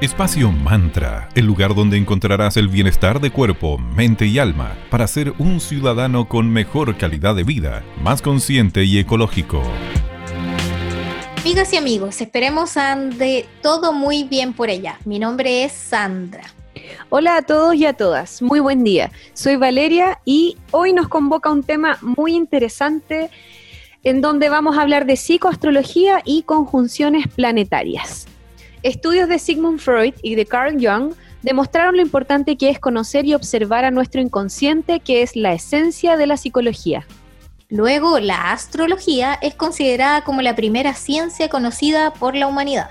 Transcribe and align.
Espacio 0.00 0.50
Mantra, 0.50 1.28
el 1.34 1.44
lugar 1.44 1.74
donde 1.74 1.98
encontrarás 1.98 2.56
el 2.56 2.68
bienestar 2.68 3.20
de 3.20 3.30
cuerpo, 3.30 3.76
mente 3.76 4.24
y 4.24 4.38
alma 4.38 4.74
para 4.88 5.06
ser 5.06 5.34
un 5.36 5.60
ciudadano 5.60 6.26
con 6.26 6.48
mejor 6.48 6.96
calidad 6.96 7.34
de 7.34 7.44
vida, 7.44 7.84
más 8.02 8.22
consciente 8.22 8.84
y 8.84 8.98
ecológico. 8.98 9.62
Amigas 11.40 11.74
y 11.74 11.76
amigos, 11.76 12.18
esperemos 12.22 12.78
ande 12.78 13.46
todo 13.60 13.92
muy 13.92 14.24
bien 14.24 14.54
por 14.54 14.70
ella. 14.70 14.98
Mi 15.04 15.18
nombre 15.18 15.64
es 15.64 15.72
Sandra. 15.72 16.44
Hola 17.10 17.36
a 17.36 17.42
todos 17.42 17.74
y 17.74 17.84
a 17.84 17.92
todas, 17.92 18.40
muy 18.40 18.60
buen 18.60 18.82
día. 18.84 19.12
Soy 19.34 19.56
Valeria 19.56 20.18
y 20.24 20.56
hoy 20.70 20.94
nos 20.94 21.08
convoca 21.08 21.50
un 21.50 21.62
tema 21.62 21.98
muy 22.00 22.34
interesante 22.34 23.28
en 24.02 24.22
donde 24.22 24.48
vamos 24.48 24.78
a 24.78 24.80
hablar 24.80 25.04
de 25.04 25.16
psicoastrología 25.16 26.22
y 26.24 26.44
conjunciones 26.44 27.28
planetarias. 27.28 28.29
Estudios 28.82 29.28
de 29.28 29.38
Sigmund 29.38 29.78
Freud 29.78 30.14
y 30.22 30.34
de 30.36 30.46
Carl 30.46 30.74
Jung 30.80 31.14
demostraron 31.42 31.96
lo 31.96 32.02
importante 32.02 32.56
que 32.56 32.70
es 32.70 32.78
conocer 32.78 33.26
y 33.26 33.34
observar 33.34 33.84
a 33.84 33.90
nuestro 33.90 34.20
inconsciente, 34.20 35.00
que 35.00 35.22
es 35.22 35.36
la 35.36 35.52
esencia 35.52 36.16
de 36.16 36.26
la 36.26 36.36
psicología. 36.36 37.06
Luego, 37.68 38.18
la 38.18 38.52
astrología 38.52 39.38
es 39.42 39.54
considerada 39.54 40.24
como 40.24 40.42
la 40.42 40.56
primera 40.56 40.94
ciencia 40.94 41.48
conocida 41.48 42.12
por 42.12 42.34
la 42.34 42.46
humanidad. 42.46 42.90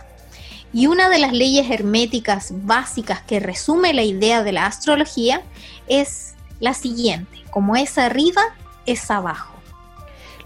Y 0.71 0.87
una 0.87 1.09
de 1.09 1.17
las 1.17 1.33
leyes 1.33 1.69
herméticas 1.69 2.53
básicas 2.65 3.21
que 3.21 3.39
resume 3.39 3.93
la 3.93 4.03
idea 4.03 4.43
de 4.43 4.51
la 4.51 4.67
astrología 4.67 5.41
es 5.87 6.35
la 6.59 6.73
siguiente, 6.75 7.43
como 7.49 7.75
es 7.75 7.97
arriba, 7.97 8.41
es 8.85 9.09
abajo. 9.09 9.58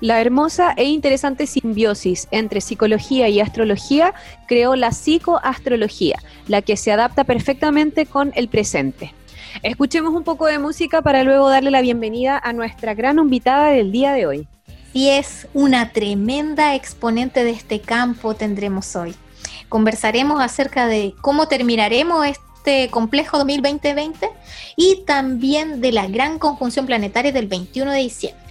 La 0.04 0.20
hermosa 0.20 0.74
e 0.76 0.84
interesante 0.84 1.48
simbiosis 1.48 2.28
entre 2.32 2.60
psicología 2.60 3.30
y 3.30 3.40
astrología 3.40 4.14
creó 4.50 4.76
la 4.76 4.92
psicoastrología, 4.92 6.20
la 6.50 6.62
que 6.62 6.76
se 6.76 6.92
adapta 6.92 7.24
perfectamente 7.24 8.06
con 8.06 8.34
el 8.36 8.50
presente. 8.50 9.14
Escuchemos 9.62 10.14
un 10.14 10.26
poco 10.26 10.48
de 10.48 10.60
música 10.60 11.02
para 11.02 11.24
luego 11.24 11.48
darle 11.50 11.72
la 11.72 11.80
bienvenida 11.80 12.38
a 12.38 12.52
nuestra 12.52 12.94
gran 12.96 13.18
invitada 13.18 13.70
del 13.70 13.94
día 13.94 14.12
de 14.12 14.28
hoy. 14.28 14.48
Y 14.92 15.08
es 15.08 15.48
una 15.54 15.94
tremenda 15.94 16.76
exponente 16.76 17.46
de 17.46 17.52
este 17.52 17.80
campo 17.80 18.36
tendremos 18.36 18.98
hoy. 18.98 19.16
Conversaremos 19.70 20.42
acerca 20.42 20.86
de 20.88 21.14
cómo 21.22 21.48
terminaremos 21.48 22.28
este 22.28 22.90
complejo 22.90 23.38
2020 23.38 24.30
y 24.76 25.04
también 25.06 25.80
de 25.80 25.94
la 25.94 26.08
gran 26.10 26.40
conjunción 26.40 26.86
planetaria 26.86 27.32
del 27.32 27.48
21 27.48 27.90
de 27.90 28.00
diciembre. 28.00 28.43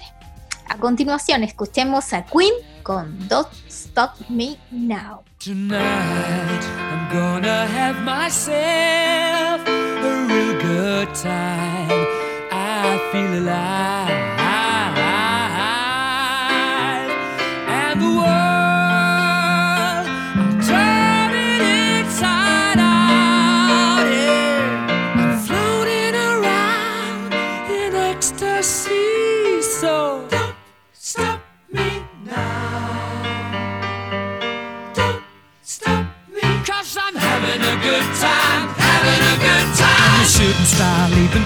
A 0.69 0.77
continuación, 0.79 1.43
escuchemos 1.43 2.13
a 2.13 2.25
Queen 2.25 2.53
con 2.83 3.29
Don't 3.29 3.49
Stop 3.69 4.13
Me 4.29 4.57
Now. 4.71 5.23
Tonight, 5.39 6.63
I'm 6.79 7.13
gonna 7.13 7.67
have 7.67 8.03
myself 8.03 9.67
a 9.67 10.27
real 10.29 10.59
good 10.61 11.15
time. 11.15 12.07
I 12.51 12.99
feel 13.11 13.39
alive. 13.43 14.42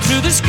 to 0.08 0.20
the 0.20 0.30
sky. 0.30 0.45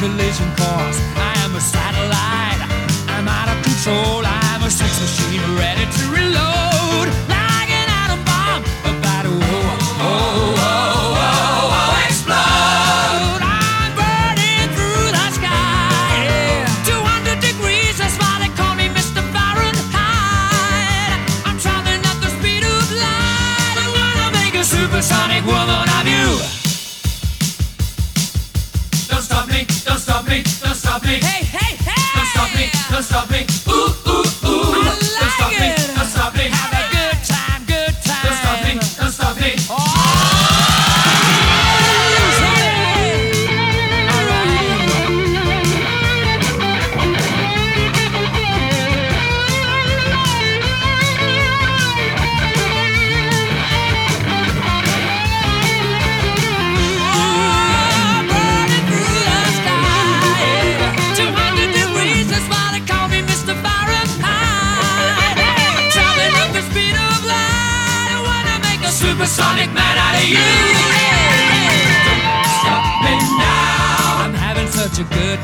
Collision 0.00 0.48
course. 0.56 1.29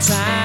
Time. 0.07 0.36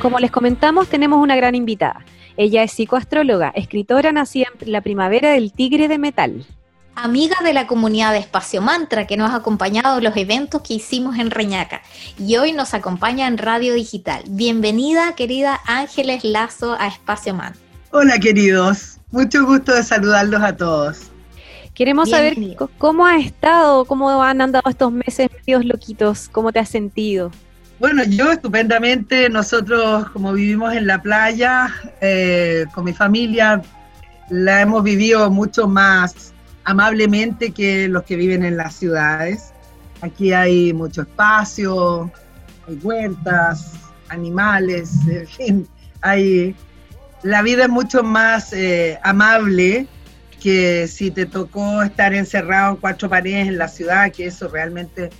Como 0.00 0.18
les 0.18 0.30
comentamos, 0.30 0.88
tenemos 0.88 1.20
una 1.20 1.36
gran 1.36 1.54
invitada. 1.54 2.04
Ella 2.36 2.62
es 2.62 2.72
psicoastróloga, 2.72 3.48
escritora 3.54 4.12
nacida 4.12 4.46
en 4.60 4.70
la 4.70 4.82
primavera 4.82 5.30
del 5.30 5.52
Tigre 5.52 5.88
de 5.88 5.98
Metal. 5.98 6.46
amiga 6.94 7.36
de 7.44 7.52
la 7.52 7.66
comunidad 7.66 8.12
de 8.12 8.18
Espacio 8.18 8.62
Mantra, 8.62 9.06
que 9.06 9.16
nos 9.16 9.30
ha 9.30 9.36
acompañado 9.36 9.98
en 9.98 10.04
los 10.04 10.16
eventos 10.16 10.62
que 10.62 10.74
hicimos 10.74 11.18
en 11.18 11.30
Reñaca 11.30 11.82
y 12.18 12.36
hoy 12.36 12.52
nos 12.52 12.72
acompaña 12.72 13.26
en 13.26 13.36
Radio 13.36 13.74
Digital. 13.74 14.22
Bienvenida, 14.28 15.14
querida 15.14 15.60
Ángeles 15.66 16.24
Lazo, 16.24 16.74
a 16.78 16.88
Espacio 16.88 17.34
Mantra. 17.34 17.60
Hola, 17.90 18.18
queridos. 18.18 18.98
Mucho 19.10 19.44
gusto 19.44 19.74
de 19.74 19.82
saludarlos 19.82 20.42
a 20.42 20.56
todos. 20.56 21.10
Queremos 21.74 22.08
saber 22.08 22.36
cómo 22.78 23.04
ha 23.04 23.18
estado, 23.18 23.84
cómo 23.84 24.22
han 24.22 24.40
andado 24.40 24.70
estos 24.70 24.90
meses 24.90 25.28
medios 25.30 25.64
loquitos, 25.66 26.30
cómo 26.30 26.50
te 26.50 26.58
has 26.60 26.70
sentido. 26.70 27.30
Bueno, 27.78 28.04
yo 28.04 28.32
estupendamente, 28.32 29.28
nosotros 29.28 30.08
como 30.10 30.32
vivimos 30.32 30.72
en 30.72 30.86
la 30.86 31.02
playa, 31.02 31.68
eh, 32.00 32.64
con 32.74 32.84
mi 32.84 32.94
familia, 32.94 33.60
la 34.30 34.62
hemos 34.62 34.82
vivido 34.82 35.30
mucho 35.30 35.68
más 35.68 36.32
amablemente 36.64 37.52
que 37.52 37.86
los 37.88 38.04
que 38.04 38.16
viven 38.16 38.44
en 38.44 38.56
las 38.56 38.74
ciudades. 38.74 39.52
Aquí 40.00 40.32
hay 40.32 40.72
mucho 40.72 41.02
espacio, 41.02 42.10
hay 42.66 42.78
huertas, 42.82 43.72
animales, 44.08 44.92
en 45.08 45.26
fin, 45.26 45.68
hay, 46.00 46.56
la 47.22 47.42
vida 47.42 47.64
es 47.64 47.70
mucho 47.70 48.02
más 48.02 48.54
eh, 48.54 48.98
amable 49.02 49.86
que 50.42 50.88
si 50.88 51.10
te 51.10 51.26
tocó 51.26 51.82
estar 51.82 52.14
encerrado 52.14 52.72
en 52.72 52.76
cuatro 52.76 53.10
paredes 53.10 53.48
en 53.48 53.58
la 53.58 53.68
ciudad, 53.68 54.10
que 54.12 54.26
eso 54.26 54.48
realmente 54.48 55.10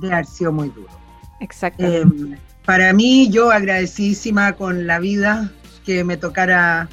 de 0.00 0.12
haber 0.12 0.26
sido 0.26 0.52
muy 0.52 0.68
duro. 0.68 0.97
Exacto. 1.40 1.84
Em, 1.84 2.36
para 2.64 2.92
mí, 2.92 3.28
yo 3.30 3.50
agradecidísima 3.50 4.52
con 4.52 4.86
la 4.86 4.98
vida 4.98 5.50
que 5.84 6.04
me 6.04 6.16
tocara 6.16 6.88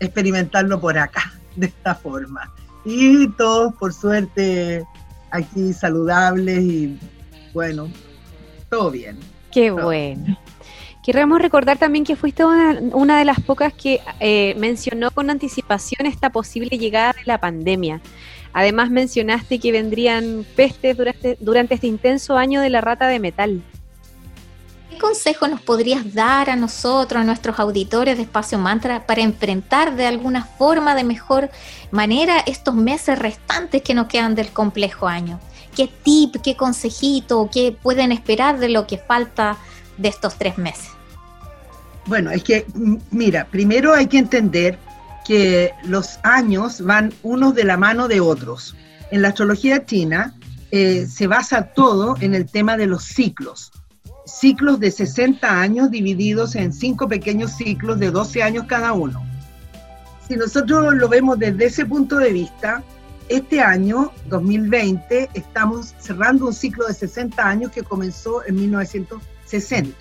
experimentarlo 0.00 0.80
por 0.80 0.98
acá, 0.98 1.32
de 1.56 1.66
esta 1.66 1.94
forma 1.94 2.52
y 2.84 3.28
todos 3.32 3.74
por 3.74 3.92
suerte 3.92 4.84
aquí 5.30 5.72
saludables 5.72 6.60
y 6.60 6.98
bueno, 7.52 7.88
todo 8.70 8.90
bien. 8.90 9.18
Qué 9.52 9.70
bueno. 9.70 10.38
Queremos 11.04 11.40
recordar 11.40 11.78
también 11.78 12.04
que 12.04 12.16
fuiste 12.16 12.44
una, 12.44 13.18
de 13.18 13.24
las 13.24 13.40
pocas 13.40 13.72
que 13.72 14.00
eh, 14.20 14.54
mencionó 14.58 15.10
con 15.10 15.30
anticipación 15.30 16.06
esta 16.06 16.30
posible 16.30 16.78
llegada 16.78 17.12
de 17.14 17.22
la 17.24 17.38
pandemia. 17.38 18.00
Además 18.58 18.90
mencionaste 18.90 19.60
que 19.60 19.70
vendrían 19.70 20.44
pestes 20.56 20.96
durante, 20.96 21.36
durante 21.38 21.74
este 21.74 21.86
intenso 21.86 22.36
año 22.36 22.60
de 22.60 22.70
la 22.70 22.80
rata 22.80 23.06
de 23.06 23.20
metal. 23.20 23.62
¿Qué 24.90 24.98
consejo 24.98 25.46
nos 25.46 25.60
podrías 25.60 26.12
dar 26.12 26.50
a 26.50 26.56
nosotros, 26.56 27.22
a 27.22 27.24
nuestros 27.24 27.60
auditores 27.60 28.16
de 28.16 28.24
Espacio 28.24 28.58
Mantra, 28.58 29.06
para 29.06 29.20
enfrentar 29.20 29.94
de 29.94 30.06
alguna 30.06 30.42
forma, 30.42 30.96
de 30.96 31.04
mejor 31.04 31.50
manera, 31.92 32.40
estos 32.46 32.74
meses 32.74 33.16
restantes 33.16 33.80
que 33.82 33.94
nos 33.94 34.08
quedan 34.08 34.34
del 34.34 34.48
complejo 34.48 35.06
año? 35.06 35.38
¿Qué 35.76 35.88
tip, 36.02 36.38
qué 36.42 36.56
consejito, 36.56 37.48
qué 37.52 37.70
pueden 37.80 38.10
esperar 38.10 38.58
de 38.58 38.70
lo 38.70 38.88
que 38.88 38.98
falta 38.98 39.56
de 39.98 40.08
estos 40.08 40.34
tres 40.34 40.58
meses? 40.58 40.88
Bueno, 42.06 42.32
es 42.32 42.42
que, 42.42 42.66
mira, 43.12 43.44
primero 43.44 43.94
hay 43.94 44.08
que 44.08 44.18
entender 44.18 44.80
que 45.28 45.72
los 45.84 46.18
años 46.24 46.80
van 46.80 47.12
unos 47.22 47.54
de 47.54 47.62
la 47.62 47.76
mano 47.76 48.08
de 48.08 48.20
otros. 48.20 48.74
En 49.12 49.22
la 49.22 49.28
astrología 49.28 49.84
china 49.84 50.34
eh, 50.72 51.06
se 51.06 51.28
basa 51.28 51.62
todo 51.74 52.16
en 52.20 52.34
el 52.34 52.46
tema 52.46 52.76
de 52.76 52.86
los 52.86 53.04
ciclos 53.04 53.70
ciclos 54.28 54.78
de 54.78 54.90
60 54.90 55.60
años 55.60 55.90
divididos 55.90 56.54
en 56.54 56.72
cinco 56.72 57.08
pequeños 57.08 57.52
ciclos 57.52 57.98
de 57.98 58.10
12 58.10 58.42
años 58.42 58.66
cada 58.68 58.92
uno. 58.92 59.24
Si 60.26 60.36
nosotros 60.36 60.94
lo 60.94 61.08
vemos 61.08 61.38
desde 61.38 61.66
ese 61.66 61.86
punto 61.86 62.16
de 62.16 62.32
vista, 62.32 62.82
este 63.28 63.60
año, 63.60 64.12
2020, 64.26 65.30
estamos 65.34 65.94
cerrando 65.98 66.46
un 66.46 66.54
ciclo 66.54 66.86
de 66.86 66.94
60 66.94 67.46
años 67.46 67.72
que 67.72 67.82
comenzó 67.82 68.44
en 68.44 68.56
1960. 68.56 69.96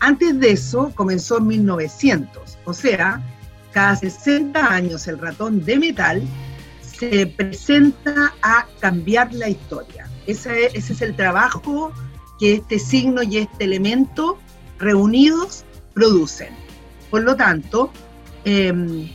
Antes 0.00 0.40
de 0.40 0.50
eso 0.50 0.92
comenzó 0.94 1.38
en 1.38 1.46
1900, 1.46 2.58
o 2.64 2.74
sea, 2.74 3.22
cada 3.74 3.96
60 3.96 4.72
años 4.72 5.06
el 5.08 5.18
ratón 5.18 5.64
de 5.64 5.76
metal 5.78 6.22
se 6.80 7.26
presenta 7.26 8.32
a 8.40 8.66
cambiar 8.80 9.34
la 9.34 9.48
historia. 9.48 10.08
Ese, 10.26 10.66
ese 10.66 10.92
es 10.92 11.02
el 11.02 11.16
trabajo 11.16 11.92
que 12.38 12.54
este 12.54 12.78
signo 12.78 13.24
y 13.24 13.38
este 13.38 13.64
elemento 13.64 14.38
reunidos 14.78 15.64
producen. 15.92 16.54
Por 17.10 17.24
lo 17.24 17.34
tanto, 17.34 17.90
em, 18.44 19.10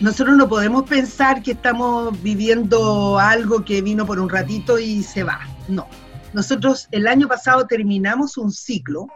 nosotros 0.00 0.36
no 0.36 0.48
podemos 0.48 0.84
pensar 0.84 1.42
que 1.42 1.52
estamos 1.52 2.20
viviendo 2.22 3.18
algo 3.18 3.64
que 3.64 3.82
vino 3.82 4.06
por 4.06 4.20
un 4.20 4.28
ratito 4.28 4.78
y 4.78 5.02
se 5.02 5.24
va. 5.24 5.40
No. 5.66 5.88
Nosotros 6.32 6.86
el 6.92 7.08
año 7.08 7.26
pasado 7.26 7.66
terminamos 7.66 8.36
un 8.38 8.52
ciclo 8.52 9.08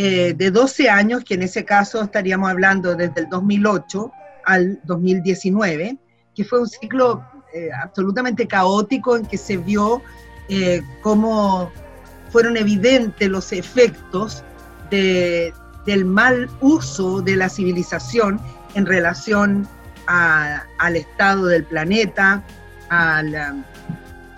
eh, 0.00 0.32
de 0.32 0.52
12 0.52 0.88
años, 0.88 1.24
que 1.24 1.34
en 1.34 1.42
ese 1.42 1.64
caso 1.64 2.00
estaríamos 2.00 2.48
hablando 2.48 2.94
desde 2.94 3.22
el 3.22 3.28
2008 3.28 4.12
al 4.44 4.78
2019, 4.84 5.98
que 6.36 6.44
fue 6.44 6.60
un 6.60 6.68
ciclo 6.68 7.24
eh, 7.52 7.68
absolutamente 7.82 8.46
caótico 8.46 9.16
en 9.16 9.26
que 9.26 9.36
se 9.36 9.56
vio 9.56 10.00
eh, 10.48 10.82
cómo 11.02 11.72
fueron 12.30 12.56
evidentes 12.56 13.28
los 13.28 13.50
efectos 13.50 14.44
del 14.88 16.04
mal 16.04 16.48
uso 16.60 17.20
de 17.20 17.34
la 17.34 17.48
civilización 17.48 18.40
en 18.74 18.86
relación 18.86 19.66
al 20.06 20.94
estado 20.94 21.46
del 21.46 21.64
planeta, 21.64 22.44
a 22.88 23.24
la 23.24 23.52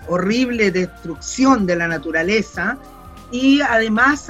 horrible 0.07 0.71
destrucción 0.71 1.67
de 1.67 1.75
la 1.75 1.87
naturaleza 1.87 2.79
y 3.31 3.61
además 3.61 4.27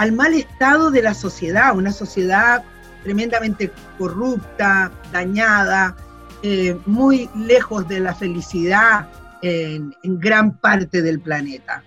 al 0.00 0.12
mal 0.12 0.32
estado 0.32 0.90
de 0.90 1.02
la 1.02 1.12
sociedad, 1.12 1.76
una 1.76 1.92
sociedad 1.92 2.64
tremendamente 3.02 3.70
corrupta, 3.98 4.90
dañada, 5.12 5.94
eh, 6.42 6.74
muy 6.86 7.28
lejos 7.36 7.86
de 7.86 8.00
la 8.00 8.14
felicidad 8.14 9.08
en 9.42 9.92
gran 10.02 10.56
parte 10.58 11.02
del 11.02 11.20
planeta. 11.20 11.82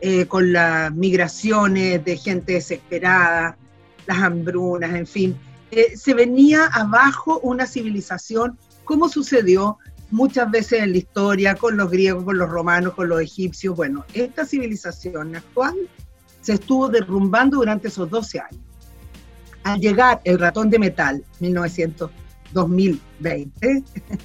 Eh, 0.00 0.26
con 0.26 0.52
las 0.52 0.92
migraciones 0.92 2.04
de 2.04 2.16
gente 2.16 2.54
desesperada, 2.54 3.56
las 4.06 4.18
hambrunas, 4.18 4.92
en 4.92 5.06
fin. 5.06 5.36
Eh, 5.70 5.96
se 5.96 6.12
venía 6.12 6.66
abajo 6.66 7.38
una 7.38 7.66
civilización, 7.66 8.58
como 8.84 9.08
sucedió 9.08 9.78
muchas 10.10 10.50
veces 10.50 10.82
en 10.82 10.90
la 10.92 10.98
historia 10.98 11.54
con 11.54 11.76
los 11.76 11.90
griegos, 11.90 12.24
con 12.24 12.36
los 12.36 12.50
romanos, 12.50 12.94
con 12.94 13.08
los 13.08 13.20
egipcios. 13.22 13.76
Bueno, 13.76 14.04
esta 14.12 14.44
civilización 14.44 15.36
actual 15.36 15.74
se 16.44 16.52
estuvo 16.52 16.88
derrumbando 16.88 17.56
durante 17.56 17.88
esos 17.88 18.08
12 18.10 18.38
años. 18.38 18.60
Al 19.62 19.80
llegar 19.80 20.20
el 20.24 20.38
ratón 20.38 20.68
de 20.68 20.78
metal, 20.78 21.24
1900, 21.40 22.10
2020, 22.52 23.82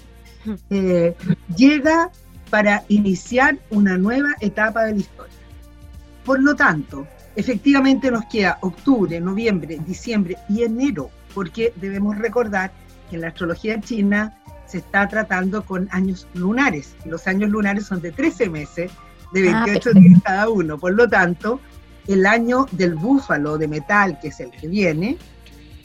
eh, 0.70 1.16
llega 1.56 2.12
para 2.50 2.84
iniciar 2.90 3.58
una 3.70 3.98
nueva 3.98 4.36
etapa 4.42 4.84
de 4.84 4.92
la 4.92 4.98
historia. 4.98 5.36
Por 6.26 6.44
lo 6.44 6.58
tanto, 6.58 7.08
efectivamente 7.38 8.12
nos 8.12 8.26
queda 8.26 8.58
octubre, 8.62 9.18
noviembre, 9.22 9.80
diciembre 9.88 10.36
y 10.50 10.64
enero, 10.64 11.10
porque 11.34 11.72
debemos 11.78 12.18
recordar 12.18 12.74
que 13.10 13.16
en 13.16 13.22
la 13.22 13.30
astrología 13.30 13.80
china 13.80 14.38
se 14.66 14.80
está 14.80 15.08
tratando 15.08 15.64
con 15.64 15.88
años 15.92 16.28
lunares. 16.34 16.98
Los 17.06 17.28
años 17.28 17.50
lunares 17.50 17.86
son 17.86 18.02
de 18.02 18.12
13 18.12 18.50
meses, 18.50 18.92
de 19.32 19.42
28 19.42 19.90
ah, 19.90 20.00
días 20.00 20.22
cada 20.24 20.50
uno. 20.50 20.78
Por 20.78 20.96
lo 20.96 21.08
tanto, 21.08 21.62
el 22.13 22.25
año 22.25 22.66
del 22.72 22.96
búfalo 22.96 23.58
de 23.58 23.68
metal, 23.68 24.20
que 24.20 24.30
es 24.30 24.39
el 24.39 24.51
que 24.51 24.68
viene, 24.68 25.18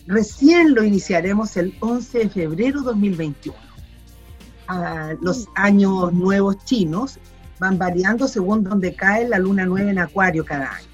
recién 0.07 0.75
lo 0.75 0.83
iniciaremos 0.83 1.57
el 1.57 1.75
11 1.81 2.19
de 2.19 2.31
febrero 2.31 2.81
de 2.81 2.87
2021. 2.87 3.57
los 5.21 5.47
años 5.55 6.13
nuevos 6.13 6.57
chinos 6.65 7.19
van 7.59 7.79
variando 7.79 8.27
según 8.27 8.65
donde 8.65 8.95
cae 8.95 9.29
la 9.29 9.39
luna 9.39 9.67
nueva 9.67 9.91
en 9.91 9.99
Acuario 9.99 10.45
cada 10.45 10.73
año. 10.73 10.89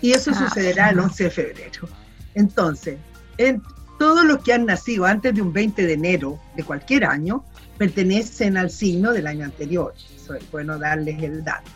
Y 0.00 0.12
eso 0.12 0.30
ah, 0.34 0.48
sucederá 0.48 0.90
el 0.90 0.98
11 0.98 1.24
de 1.24 1.30
febrero. 1.30 1.88
Entonces, 2.34 2.98
en, 3.38 3.62
todos 3.98 4.24
los 4.24 4.42
que 4.42 4.52
han 4.52 4.66
nacido 4.66 5.06
antes 5.06 5.34
de 5.34 5.42
un 5.42 5.52
20 5.52 5.86
de 5.86 5.92
enero 5.92 6.38
de 6.54 6.64
cualquier 6.64 7.04
año 7.04 7.44
pertenecen 7.78 8.56
al 8.56 8.70
signo 8.70 9.12
del 9.12 9.26
año 9.26 9.44
anterior. 9.44 9.94
Eso 10.14 10.34
es 10.34 10.50
bueno 10.50 10.78
darles 10.78 11.22
el 11.22 11.44
dato. 11.44 11.70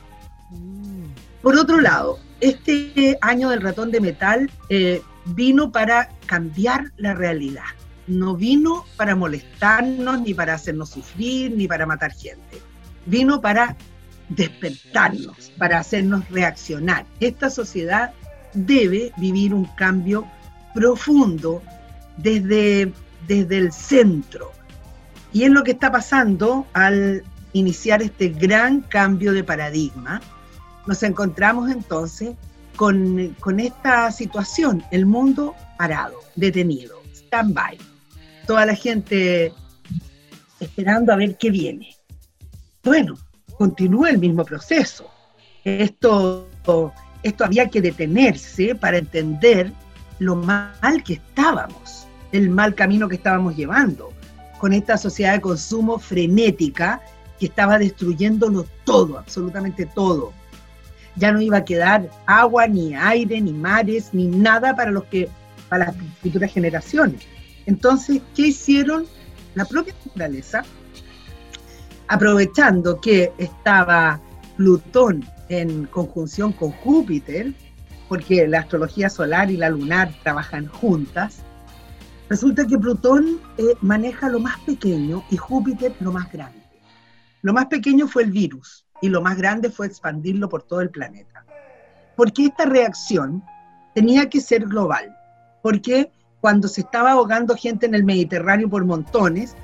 Por 1.43 1.57
otro 1.57 1.81
lado, 1.81 2.19
este 2.41 3.19
año 3.21 3.51
del 3.51 3.63
ratón 3.63 3.91
de 3.91 4.01
metal 4.01 4.51
eh, 4.69 5.03
vino 5.27 5.73
para 5.73 6.09
cambiar 6.27 6.93
la 6.97 7.15
realidad. 7.15 7.65
No 8.07 8.37
vino 8.37 8.85
para 8.97 9.15
molestarnos, 9.15 10.21
ni 10.21 10.35
para 10.35 10.55
hacernos 10.55 10.91
sufrir, 10.91 11.53
ni 11.57 11.67
para 11.67 11.87
matar 11.87 12.13
gente. 12.13 12.61
Vino 13.07 13.41
para 13.41 13.77
despertarnos, 14.29 15.53
para 15.59 15.79
hacernos 15.79 16.29
reaccionar. 16.31 17.07
Esta 17.21 17.51
sociedad 17.51 18.13
debe 18.55 19.13
vivir 19.17 19.55
un 19.55 19.65
cambio 19.77 20.27
profundo 20.75 21.63
desde, 22.17 22.93
desde 23.27 23.59
el 23.59 23.73
centro. 23.73 24.53
y 25.33 25.45
es 25.45 25.51
lo 25.51 25.63
que 25.63 25.73
está 25.73 25.93
pasando 25.93 26.67
al 26.73 27.23
iniciar 27.53 28.03
este 28.03 28.29
gran 28.29 28.81
cambio 28.81 29.33
de 29.33 29.45
paradigma. 29.45 30.21
Nos 30.91 31.05
encontramos 31.05 31.71
entonces 31.71 32.35
con, 32.75 33.37
con 33.39 33.61
esta 33.61 34.11
situación, 34.11 34.83
el 34.91 35.07
mundo 35.07 35.55
parado, 35.79 36.19
detenido, 36.35 37.01
stand-by. 37.15 37.79
Toda 38.45 38.67
la 38.67 38.75
gente 38.75 39.53
esperando 40.59 41.13
a 41.13 41.17
ver 41.17 41.37
qué 41.37 41.49
viene. 41.53 41.95
Bueno, 42.83 43.15
continúa 43.57 44.11
el 44.11 44.19
mismo 44.19 44.45
proceso. 44.45 45.09
Esto, 45.63 46.49
esto 47.23 47.45
había 47.45 47.69
que 47.69 47.81
detenerse 47.81 48.75
para 48.75 48.99
entender 48.99 49.73
lo 50.19 50.35
mal 50.35 51.05
que 51.05 51.13
estábamos, 51.13 52.09
el 52.33 52.51
mal 52.51 52.75
camino 52.75 53.09
que 53.09 53.15
estábamos 53.15 53.55
llevando, 53.55 54.13
con 54.59 54.73
esta 54.73 54.99
sociedad 54.99 55.35
de 55.35 55.41
consumo 55.41 56.01
frenética 56.01 57.01
que 57.39 57.47
estaba 57.47 57.79
destruyéndolo 57.79 58.67
todo, 58.83 59.19
absolutamente 59.21 59.87
todo. 59.87 60.40
Ya 61.21 61.33
no 61.33 61.41
iba 61.41 61.59
a 61.59 61.65
quedar 61.65 62.11
agua, 62.27 62.67
ni 62.67 62.95
aire, 62.95 63.41
ni 63.41 63.53
mares, 63.53 64.09
ni 64.13 64.27
nada 64.27 64.75
para 64.75 64.91
los 64.91 65.05
que 65.05 65.29
para 65.69 65.87
las 65.87 65.97
futuras 66.21 66.53
generaciones. 66.53 67.21
Entonces, 67.67 68.23
¿qué 68.35 68.49
hicieron? 68.49 69.07
La 69.55 69.65
propia 69.65 69.95
naturaleza, 70.05 70.65
aprovechando 72.09 73.01
que 73.01 73.33
estaba 73.39 74.21
Plutón 74.57 75.25
en 75.49 75.87
conjunción 75.87 76.53
con 76.53 76.71
Júpiter, 76.73 77.53
porque 78.09 78.49
la 78.49 78.61
astrología 78.61 79.11
solar 79.11 79.51
y 79.51 79.57
la 79.57 79.69
lunar 79.69 80.13
trabajan 80.23 80.69
juntas, 80.69 81.43
resulta 82.29 82.67
que 82.67 82.79
Plutón 82.79 83.41
eh, 83.59 83.75
maneja 83.83 84.29
lo 84.29 84.41
más 84.41 84.59
pequeño 84.61 85.23
y 85.31 85.37
Júpiter 85.37 85.95
lo 86.01 86.13
más 86.13 86.33
grande. 86.33 86.63
Lo 87.43 87.53
más 87.53 87.67
pequeño 87.67 88.09
fue 88.09 88.23
el 88.23 88.31
virus 88.31 88.85
y 89.01 89.09
lo 89.09 89.23
más 89.23 89.37
grande 89.37 89.71
fue 89.71 89.87
expandirlo 89.87 90.49
por 90.49 90.63
todo 90.63 90.81
el 90.81 90.91
planeta. 90.91 91.45
Porque 92.17 92.47
esta 92.47 92.67
reacción 92.67 93.43
tenía 93.95 94.29
que 94.29 94.41
ser 94.41 94.67
global, 94.67 95.17
porque 95.63 96.11
cuando 96.41 96.69
se 96.69 96.83
estaba 96.83 97.13
ahogando 97.13 97.55
gente 97.57 97.87
en 97.87 97.95
el 97.95 98.05
Mediterráneo 98.05 98.69
por 98.69 98.85
montones, 98.85 99.55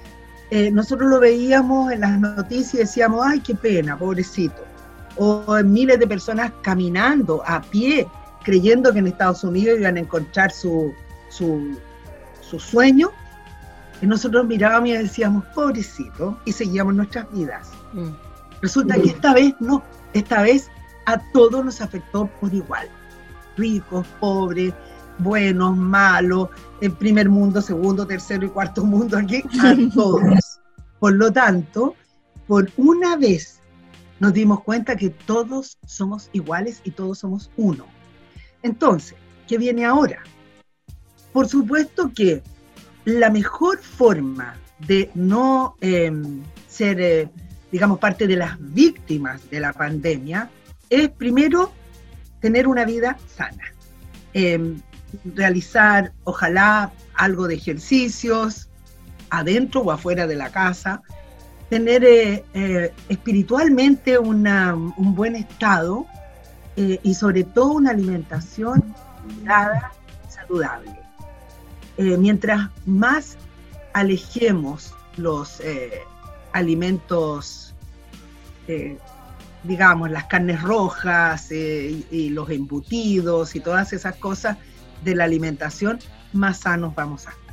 eh, 0.50 0.70
nosotros 0.70 1.10
lo 1.10 1.20
veíamos 1.20 1.90
en 1.90 2.00
las 2.00 2.18
noticias 2.20 2.74
y 2.74 2.78
decíamos, 2.78 3.24
ay, 3.26 3.40
qué 3.40 3.54
pena, 3.54 3.98
pobrecito. 3.98 4.64
O 5.16 5.44
miles 5.64 5.98
de 5.98 6.06
personas 6.06 6.52
caminando 6.62 7.42
a 7.46 7.62
pie, 7.62 8.06
creyendo 8.44 8.92
que 8.92 9.00
en 9.00 9.08
Estados 9.08 9.42
Unidos 9.42 9.80
iban 9.80 9.96
a 9.96 10.00
encontrar 10.00 10.52
su, 10.52 10.92
su, 11.30 11.76
su 12.42 12.60
sueño. 12.60 13.10
Y 14.02 14.06
nosotros 14.06 14.46
mirábamos 14.46 14.90
y 14.90 14.92
decíamos, 14.92 15.44
pobrecito, 15.54 16.38
y 16.44 16.52
seguíamos 16.52 16.94
nuestras 16.94 17.32
vidas. 17.32 17.70
Mm. 17.94 18.25
Resulta 18.62 18.94
que 18.96 19.08
esta 19.08 19.34
vez 19.34 19.54
no, 19.60 19.82
esta 20.12 20.42
vez 20.42 20.70
a 21.06 21.18
todos 21.32 21.64
nos 21.64 21.80
afectó 21.80 22.26
por 22.40 22.52
igual. 22.52 22.88
Ricos, 23.56 24.06
pobres, 24.20 24.74
buenos, 25.18 25.76
malos, 25.76 26.48
en 26.80 26.94
primer 26.94 27.28
mundo, 27.28 27.60
segundo, 27.62 28.06
tercero 28.06 28.46
y 28.46 28.50
cuarto 28.50 28.84
mundo, 28.84 29.16
aquí 29.16 29.42
a 29.60 29.76
todos. 29.94 30.60
Por 30.98 31.14
lo 31.14 31.32
tanto, 31.32 31.94
por 32.46 32.70
una 32.76 33.16
vez 33.16 33.60
nos 34.20 34.32
dimos 34.32 34.62
cuenta 34.62 34.96
que 34.96 35.10
todos 35.10 35.78
somos 35.86 36.30
iguales 36.32 36.80
y 36.84 36.90
todos 36.90 37.18
somos 37.18 37.50
uno. 37.56 37.86
Entonces, 38.62 39.16
¿qué 39.46 39.58
viene 39.58 39.84
ahora? 39.84 40.22
Por 41.32 41.48
supuesto 41.48 42.10
que 42.14 42.42
la 43.04 43.30
mejor 43.30 43.78
forma 43.78 44.56
de 44.86 45.10
no 45.14 45.76
em, 45.80 46.42
ser, 46.66 47.00
eh, 47.00 47.28
digamos, 47.72 47.98
parte 47.98 48.26
de 48.26 48.36
las 48.36 48.56
víctimas 48.58 49.48
de 49.50 49.60
la 49.60 49.72
pandemia 49.72 50.50
es 50.90 51.08
primero 51.08 51.72
tener 52.40 52.68
una 52.68 52.84
vida 52.84 53.16
sana. 53.34 53.72
Em, 54.32 54.80
realizar, 55.34 56.12
ojalá, 56.24 56.92
algo 57.14 57.48
de 57.48 57.54
ejercicios, 57.54 58.68
adentro 59.30 59.80
o 59.80 59.90
afuera 59.90 60.26
de 60.26 60.36
la 60.36 60.50
casa, 60.50 61.02
tener 61.68 62.04
eh, 62.04 62.44
eh, 62.54 62.92
espiritualmente 63.08 64.18
un 64.18 65.14
buen 65.16 65.34
estado 65.34 66.06
eh, 66.76 67.00
y 67.02 67.14
sobre 67.14 67.44
todo 67.44 67.72
una 67.72 67.90
alimentación 67.90 68.94
saludable. 70.28 70.92
mientras 71.98 72.70
más 72.84 73.36
alejemos 73.94 74.94
los 75.16 75.60
alimentos, 76.56 77.74
digamos, 79.62 80.10
las 80.10 80.24
carnes 80.24 80.62
rojas 80.62 81.50
y 81.52 82.30
los 82.30 82.50
embutidos 82.50 83.54
y 83.56 83.60
todas 83.60 83.92
esas 83.92 84.16
cosas, 84.16 84.56
de 85.04 85.14
la 85.14 85.24
alimentación, 85.24 85.98
más 86.32 86.60
sanos 86.60 86.94
vamos 86.94 87.26
a 87.26 87.30
estar. 87.30 87.46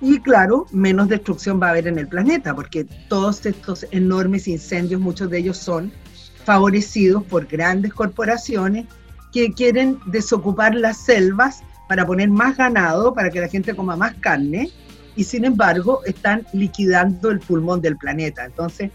Y 0.00 0.20
claro, 0.20 0.66
menos 0.72 1.08
destrucción 1.08 1.60
va 1.60 1.68
a 1.68 1.70
haber 1.70 1.88
en 1.88 1.98
el 1.98 2.06
planeta, 2.06 2.54
porque 2.54 2.84
todos 3.08 3.44
estos 3.46 3.86
enormes 3.90 4.46
incendios, 4.46 5.00
muchos 5.00 5.30
de 5.30 5.38
ellos 5.38 5.56
son 5.56 5.92
favorecidos 6.44 7.24
por 7.24 7.46
grandes 7.46 7.92
corporaciones 7.92 8.86
que 9.32 9.52
quieren 9.52 9.98
desocupar 10.06 10.74
las 10.74 10.98
selvas 10.98 11.62
para 11.88 12.06
poner 12.06 12.28
más 12.28 12.56
ganado, 12.56 13.12
para 13.14 13.30
que 13.30 13.40
la 13.40 13.48
gente 13.48 13.74
coma 13.74 13.96
más 13.96 14.14
carne, 14.14 14.70
y 15.16 15.24
sin 15.24 15.44
embargo 15.44 16.02
están 16.04 16.46
liquidando 16.52 17.30
el 17.30 17.40
pulmón 17.40 17.80
del 17.80 17.96
planeta. 17.96 18.44
Entonces, 18.44 18.90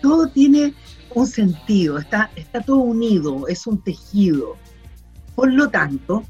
todo 0.00 0.28
tiene 0.28 0.74
un 1.14 1.26
sentido, 1.26 1.98
está, 1.98 2.30
está 2.34 2.60
todo 2.60 2.78
unido, 2.78 3.46
es 3.46 3.66
un 3.66 3.82
tejido. 3.82 4.56
Por 5.34 5.52
lo 5.52 5.68
tanto, 5.68 6.24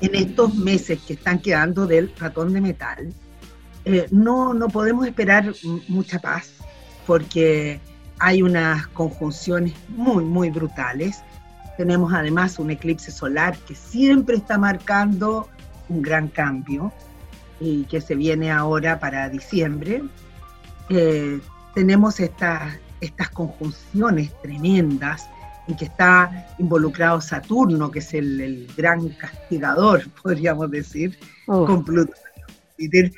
en 0.00 0.14
estos 0.14 0.54
meses 0.54 1.00
que 1.06 1.14
están 1.14 1.40
quedando 1.40 1.86
del 1.86 2.12
ratón 2.16 2.52
de 2.52 2.60
metal, 2.60 3.12
eh, 3.84 4.06
no, 4.10 4.54
no 4.54 4.68
podemos 4.68 5.06
esperar 5.06 5.52
mucha 5.88 6.18
paz 6.18 6.52
porque 7.06 7.80
hay 8.18 8.42
unas 8.42 8.86
conjunciones 8.88 9.74
muy, 9.88 10.24
muy 10.24 10.50
brutales. 10.50 11.22
Tenemos 11.76 12.12
además 12.12 12.58
un 12.58 12.70
eclipse 12.70 13.10
solar 13.10 13.56
que 13.58 13.74
siempre 13.74 14.36
está 14.36 14.58
marcando 14.58 15.48
un 15.88 16.02
gran 16.02 16.28
cambio 16.28 16.92
y 17.64 17.84
que 17.84 18.00
se 18.00 18.14
viene 18.14 18.52
ahora 18.52 19.00
para 19.00 19.28
diciembre. 19.30 20.04
Eh, 20.90 21.40
tenemos 21.74 22.20
estas, 22.20 22.78
estas 23.00 23.30
conjunciones 23.30 24.30
tremendas 24.42 25.26
en 25.66 25.76
que 25.76 25.86
está 25.86 26.46
involucrado 26.58 27.22
Saturno, 27.22 27.90
que 27.90 28.00
es 28.00 28.12
el, 28.12 28.70
gran 28.76 29.08
castigador, 29.10 30.02
podríamos 30.22 30.70
decir, 30.70 31.18
oh. 31.46 31.64
con 31.64 31.84
Plutón. 31.84 32.14
Eh, 32.78 33.10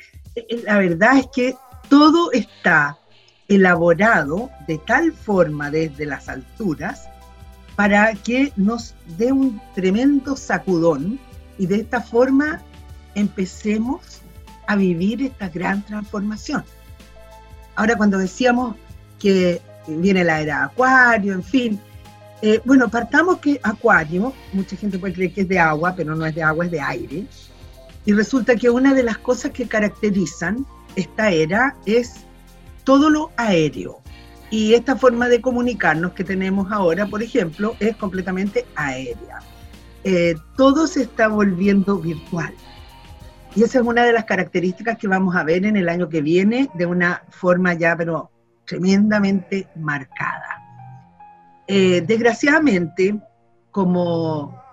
la 0.63 0.77
verdad 0.77 1.17
es 1.17 1.27
que 1.35 1.55
todo 1.89 2.31
está 2.31 2.97
elaborado 3.49 4.49
de 4.67 4.77
tal 4.77 5.11
forma 5.11 5.71
desde 5.71 6.05
las 6.05 6.29
alturas 6.29 7.07
para 7.75 8.13
que 8.13 8.51
nos 8.55 8.95
dé 9.17 9.31
un 9.31 9.61
tremendo 9.75 10.35
sacudón 10.35 11.19
y 11.57 11.65
de 11.65 11.77
esta 11.77 12.01
forma 12.01 12.61
empecemos 13.15 14.21
a 14.67 14.75
vivir 14.75 15.23
esta 15.23 15.49
gran 15.49 15.83
transformación. 15.83 16.63
Ahora 17.75 17.95
cuando 17.95 18.17
decíamos 18.17 18.75
que 19.19 19.61
viene 19.87 20.23
la 20.23 20.41
era 20.41 20.65
Acuario, 20.65 21.33
en 21.33 21.43
fin, 21.43 21.79
eh, 22.41 22.61
bueno, 22.65 22.89
partamos 22.89 23.39
que 23.39 23.59
Acuario, 23.63 24.33
mucha 24.53 24.75
gente 24.75 24.99
puede 24.99 25.13
creer 25.13 25.33
que 25.33 25.41
es 25.41 25.47
de 25.47 25.59
agua, 25.59 25.93
pero 25.95 26.15
no 26.15 26.25
es 26.25 26.35
de 26.35 26.43
agua, 26.43 26.65
es 26.65 26.71
de 26.71 26.81
aire. 26.81 27.25
Y 28.05 28.13
resulta 28.13 28.55
que 28.55 28.69
una 28.69 28.93
de 28.93 29.03
las 29.03 29.17
cosas 29.17 29.51
que 29.51 29.67
caracterizan 29.67 30.65
esta 30.95 31.29
era 31.29 31.75
es 31.85 32.25
todo 32.83 33.09
lo 33.09 33.31
aéreo. 33.37 34.01
Y 34.49 34.73
esta 34.73 34.95
forma 34.95 35.27
de 35.27 35.41
comunicarnos 35.41 36.13
que 36.13 36.23
tenemos 36.23 36.71
ahora, 36.71 37.05
por 37.05 37.21
ejemplo, 37.21 37.75
es 37.79 37.95
completamente 37.97 38.65
aérea. 38.75 39.39
Eh, 40.03 40.35
todo 40.55 40.87
se 40.87 41.01
está 41.01 41.27
volviendo 41.27 41.97
virtual. 41.97 42.53
Y 43.57 43.63
esa 43.63 43.79
es 43.79 43.85
una 43.87 44.05
de 44.05 44.13
las 44.13 44.25
características 44.25 44.99
que 44.99 45.07
vamos 45.07 45.35
a 45.35 45.43
ver 45.43 45.65
en 45.65 45.75
el 45.77 45.89
año 45.89 46.07
que 46.07 46.21
viene 46.21 46.69
de 46.75 46.85
una 46.85 47.23
forma 47.29 47.73
ya, 47.73 47.97
pero 47.97 48.29
tremendamente 48.67 49.67
marcada. 49.75 50.61
Eh, 51.65 52.03
desgraciadamente, 52.05 53.19
como 53.71 54.63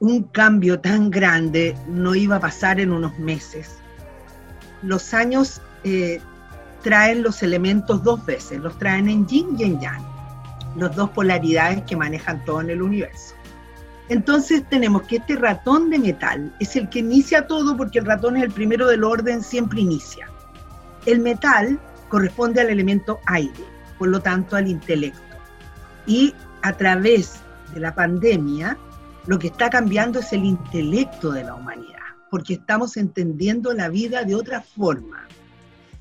un 0.00 0.22
cambio 0.22 0.80
tan 0.80 1.10
grande 1.10 1.76
no 1.86 2.14
iba 2.14 2.36
a 2.36 2.40
pasar 2.40 2.80
en 2.80 2.92
unos 2.92 3.18
meses, 3.18 3.76
los 4.80 5.12
años 5.12 5.60
eh, 5.84 6.18
traen 6.82 7.22
los 7.22 7.42
elementos 7.42 8.02
dos 8.02 8.24
veces, 8.24 8.58
los 8.58 8.78
traen 8.78 9.10
en 9.10 9.26
yin 9.26 9.48
y 9.58 9.64
en 9.64 9.80
yang, 9.80 10.02
las 10.76 10.96
dos 10.96 11.10
polaridades 11.10 11.82
que 11.82 11.94
manejan 11.94 12.42
todo 12.46 12.62
en 12.62 12.70
el 12.70 12.80
universo. 12.80 13.34
Entonces 14.08 14.68
tenemos 14.68 15.02
que 15.02 15.16
este 15.16 15.36
ratón 15.36 15.88
de 15.88 15.98
metal 15.98 16.54
es 16.60 16.76
el 16.76 16.88
que 16.90 16.98
inicia 16.98 17.46
todo 17.46 17.76
porque 17.76 17.98
el 17.98 18.04
ratón 18.04 18.36
es 18.36 18.42
el 18.42 18.50
primero 18.50 18.86
del 18.86 19.02
orden, 19.02 19.42
siempre 19.42 19.80
inicia. 19.80 20.28
El 21.06 21.20
metal 21.20 21.78
corresponde 22.08 22.60
al 22.60 22.68
elemento 22.68 23.18
aire, 23.26 23.64
por 23.98 24.08
lo 24.08 24.20
tanto 24.20 24.56
al 24.56 24.68
intelecto. 24.68 25.20
Y 26.06 26.34
a 26.62 26.74
través 26.74 27.40
de 27.72 27.80
la 27.80 27.94
pandemia, 27.94 28.76
lo 29.26 29.38
que 29.38 29.46
está 29.46 29.70
cambiando 29.70 30.20
es 30.20 30.32
el 30.34 30.44
intelecto 30.44 31.32
de 31.32 31.44
la 31.44 31.54
humanidad, 31.54 31.98
porque 32.30 32.54
estamos 32.54 32.98
entendiendo 32.98 33.72
la 33.72 33.88
vida 33.88 34.24
de 34.24 34.34
otra 34.34 34.60
forma. 34.60 35.26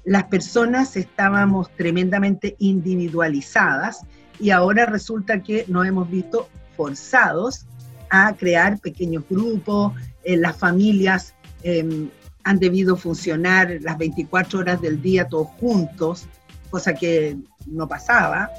Las 0.03 0.25
personas 0.25 0.97
estábamos 0.97 1.69
tremendamente 1.77 2.57
individualizadas 2.59 4.01
y 4.39 4.49
ahora 4.49 4.85
resulta 4.85 5.41
que 5.41 5.63
nos 5.69 5.85
hemos 5.85 6.09
visto 6.09 6.49
forzados 6.75 7.65
a 8.13 8.35
crear 8.37 8.79
pequeños 8.79 9.23
grupos, 9.27 9.91
eh, 10.23 10.37
las 10.37 10.55
familias 10.55 11.33
em, 11.63 12.09
han 12.43 12.59
debido 12.59 12.95
funcionar 12.95 13.75
las 13.81 13.97
24 13.97 14.59
horas 14.59 14.79
del 14.79 15.01
día 15.01 15.27
todos 15.27 15.47
juntos, 15.59 16.27
cosa 16.69 16.93
que 16.93 17.37
no 17.65 17.87
pasaba. 17.87 18.51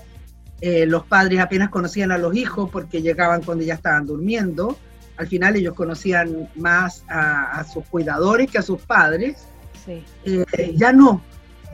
Eh, 0.60 0.86
los 0.86 1.04
padres 1.04 1.38
apenas 1.38 1.68
conocían 1.68 2.10
a 2.10 2.18
los 2.18 2.34
hijos 2.34 2.68
porque 2.68 3.00
llegaban 3.00 3.42
cuando 3.42 3.62
ya 3.62 3.74
estaban 3.74 4.06
durmiendo. 4.06 4.76
Al 5.18 5.28
final 5.28 5.54
ellos 5.54 5.74
conocían 5.74 6.50
más 6.56 7.04
a, 7.08 7.64
sus 7.72 7.86
cuidadores 7.86 8.50
que 8.50 8.58
a 8.58 8.62
sus 8.62 8.80
padres. 8.80 9.46
Eh, 9.86 10.74
ya 10.74 10.92
no, 10.92 11.22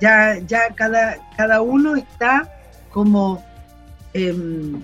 ya, 0.02 0.38
ya 0.40 0.74
cada, 0.74 1.16
cada 1.34 1.62
uno 1.62 1.96
está 1.96 2.52
como, 2.90 3.42
em, 4.12 4.82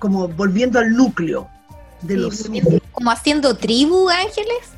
como 0.00 0.26
volviendo 0.26 0.80
al 0.80 0.90
núcleo 0.96 1.48
de 2.02 2.16
los... 2.16 2.50
Como 2.92 3.10
haciendo 3.10 3.56
tribu, 3.56 4.08
Ángeles. 4.08 4.72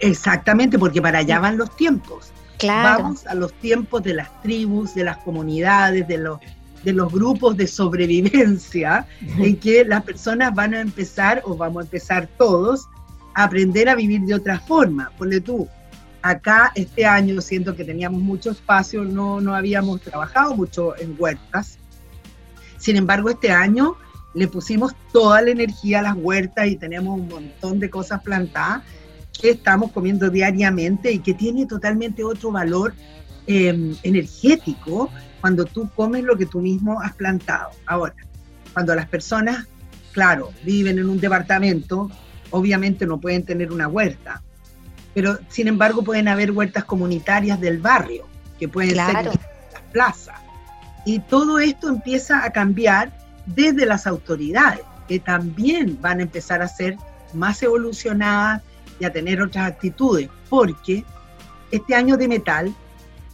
Exactamente, 0.00 0.78
porque 0.78 1.02
para 1.02 1.18
allá 1.18 1.40
van 1.40 1.56
los 1.56 1.74
tiempos. 1.76 2.32
Vamos 2.66 3.26
a 3.26 3.34
los 3.34 3.52
tiempos 3.54 4.02
de 4.02 4.14
las 4.14 4.42
tribus, 4.42 4.94
de 4.94 5.04
las 5.04 5.18
comunidades, 5.18 6.08
de 6.08 6.18
los, 6.18 6.40
de 6.82 6.92
los 6.92 7.12
grupos 7.12 7.56
de 7.56 7.66
sobrevivencia, 7.66 9.06
en 9.38 9.56
que 9.56 9.84
las 9.84 10.02
personas 10.02 10.54
van 10.54 10.74
a 10.74 10.80
empezar, 10.80 11.42
o 11.44 11.56
vamos 11.56 11.82
a 11.82 11.84
empezar 11.84 12.28
todos, 12.36 12.88
a 13.34 13.44
aprender 13.44 13.88
a 13.88 13.94
vivir 13.94 14.22
de 14.22 14.34
otra 14.34 14.58
forma. 14.58 15.12
Ponle 15.16 15.40
tú, 15.40 15.68
acá 16.22 16.72
este 16.74 17.06
año, 17.06 17.40
siento 17.40 17.76
que 17.76 17.84
teníamos 17.84 18.20
mucho 18.20 18.50
espacio, 18.50 19.04
no, 19.04 19.40
no 19.40 19.54
habíamos 19.54 20.00
trabajado 20.00 20.56
mucho 20.56 20.96
en 20.98 21.14
huertas. 21.16 21.78
Sin 22.76 22.96
embargo, 22.96 23.30
este 23.30 23.52
año 23.52 23.96
le 24.38 24.46
pusimos 24.46 24.94
toda 25.12 25.42
la 25.42 25.50
energía 25.50 25.98
a 25.98 26.02
las 26.02 26.14
huertas 26.16 26.68
y 26.68 26.76
tenemos 26.76 27.18
un 27.18 27.28
montón 27.28 27.80
de 27.80 27.90
cosas 27.90 28.22
plantadas 28.22 28.82
que 29.40 29.50
estamos 29.50 29.90
comiendo 29.90 30.30
diariamente 30.30 31.10
y 31.10 31.18
que 31.18 31.34
tiene 31.34 31.66
totalmente 31.66 32.22
otro 32.22 32.52
valor 32.52 32.94
em, 33.48 33.96
energético 34.04 35.10
cuando 35.40 35.64
tú 35.64 35.90
comes 35.94 36.22
lo 36.22 36.36
que 36.36 36.46
tú 36.46 36.60
mismo 36.60 37.00
has 37.00 37.14
plantado. 37.14 37.70
Ahora, 37.84 38.14
cuando 38.72 38.94
las 38.94 39.08
personas, 39.08 39.66
claro, 40.12 40.52
viven 40.64 41.00
en 41.00 41.08
un 41.08 41.18
departamento, 41.18 42.08
obviamente 42.50 43.06
no 43.06 43.20
pueden 43.20 43.44
tener 43.44 43.72
una 43.72 43.88
huerta, 43.88 44.42
pero 45.14 45.38
sin 45.48 45.66
embargo 45.66 46.04
pueden 46.04 46.28
haber 46.28 46.52
huertas 46.52 46.84
comunitarias 46.84 47.60
del 47.60 47.78
barrio, 47.78 48.24
que 48.58 48.68
pueden 48.68 48.94
ser 48.94 49.16
en 49.16 49.24
las 49.24 49.38
plazas. 49.92 50.40
Y 51.04 51.18
todo 51.18 51.58
esto 51.58 51.88
empieza 51.88 52.44
a 52.44 52.52
cambiar 52.52 53.27
desde 53.54 53.86
las 53.86 54.06
autoridades, 54.06 54.80
que 55.06 55.18
también 55.18 55.98
van 56.00 56.20
a 56.20 56.22
empezar 56.22 56.62
a 56.62 56.68
ser 56.68 56.96
más 57.34 57.62
evolucionadas, 57.62 58.62
y 58.98 59.04
a 59.04 59.12
tener 59.12 59.40
otras 59.40 59.66
actitudes, 59.66 60.28
porque 60.48 61.04
este 61.70 61.94
año 61.94 62.16
de 62.16 62.28
metal, 62.28 62.74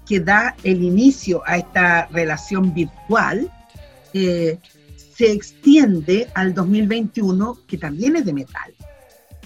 que 0.06 0.20
da 0.20 0.54
el 0.62 0.82
inicio 0.82 1.42
a 1.46 1.56
esta 1.56 2.06
relación 2.06 2.74
virtual, 2.74 3.50
eh, 4.12 4.58
se 5.16 5.32
extiende 5.32 6.28
al 6.34 6.52
2021, 6.52 7.58
que 7.66 7.78
también 7.78 8.16
es 8.16 8.24
de 8.24 8.32
metal. 8.32 8.74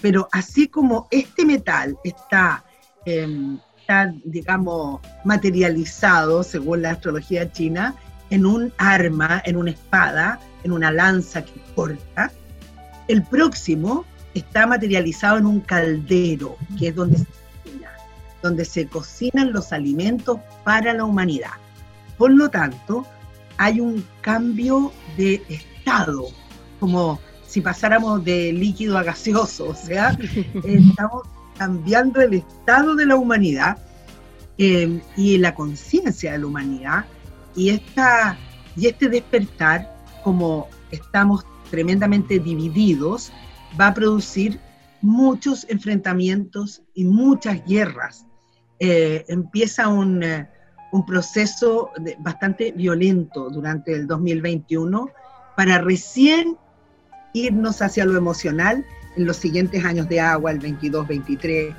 Pero 0.01 0.27
así 0.31 0.67
como 0.67 1.07
este 1.11 1.45
metal 1.45 1.97
está, 2.03 2.65
em, 3.05 3.59
está, 3.79 4.13
digamos, 4.25 5.01
materializado, 5.23 6.43
según 6.43 6.81
la 6.81 6.91
astrología 6.91 7.51
china, 7.51 7.95
en 8.29 8.45
un 8.45 8.73
arma, 8.77 9.41
en 9.45 9.57
una 9.57 9.71
espada, 9.71 10.39
en 10.63 10.71
una 10.71 10.91
lanza 10.91 11.43
que 11.43 11.59
corta, 11.75 12.31
el 13.07 13.23
próximo 13.23 14.05
está 14.33 14.67
materializado 14.67 15.37
en 15.37 15.45
un 15.45 15.59
caldero, 15.61 16.57
que 16.77 16.89
es 16.89 16.95
donde 16.95 17.17
se 17.17 17.25
cocina, 17.25 17.91
donde 18.41 18.65
se 18.65 18.87
cocinan 18.87 19.51
los 19.51 19.73
alimentos 19.73 20.39
para 20.63 20.93
la 20.93 21.03
humanidad. 21.03 21.51
Por 22.17 22.31
lo 22.31 22.49
tanto, 22.49 23.05
hay 23.57 23.79
un 23.79 24.05
cambio 24.21 24.91
de 25.17 25.41
estado, 25.49 26.27
como 26.79 27.19
si 27.47 27.61
pasáramos 27.61 28.23
de 28.23 28.53
líquido 28.53 28.97
a 28.97 29.03
gaseoso, 29.03 29.69
o 29.69 29.75
sea, 29.75 30.17
estamos 30.63 31.23
cambiando 31.57 32.21
el 32.21 32.35
estado 32.35 32.95
de 32.95 33.05
la 33.05 33.15
humanidad 33.15 33.77
eh, 34.57 35.01
y 35.17 35.37
la 35.37 35.55
conciencia 35.55 36.33
de 36.33 36.39
la 36.39 36.45
humanidad 36.45 37.05
y, 37.55 37.69
esta, 37.69 38.37
y 38.75 38.87
este 38.87 39.09
despertar, 39.09 39.98
como 40.23 40.67
estamos 40.91 41.45
tremendamente 41.69 42.39
divididos, 42.39 43.31
va 43.79 43.87
a 43.87 43.93
producir 43.93 44.59
muchos 45.01 45.65
enfrentamientos 45.69 46.81
y 46.93 47.05
muchas 47.05 47.65
guerras. 47.65 48.25
Eh, 48.79 49.25
empieza 49.27 49.87
un, 49.87 50.23
eh, 50.23 50.49
un 50.91 51.05
proceso 51.05 51.91
bastante 52.19 52.71
violento 52.71 53.49
durante 53.49 53.93
el 53.93 54.07
2021 54.07 55.09
para 55.55 55.79
recién 55.79 56.57
irnos 57.33 57.81
hacia 57.81 58.05
lo 58.05 58.17
emocional 58.17 58.85
en 59.15 59.25
los 59.25 59.37
siguientes 59.37 59.83
años 59.85 60.07
de 60.09 60.19
agua, 60.19 60.51
el 60.51 60.59
22-23, 60.59 61.75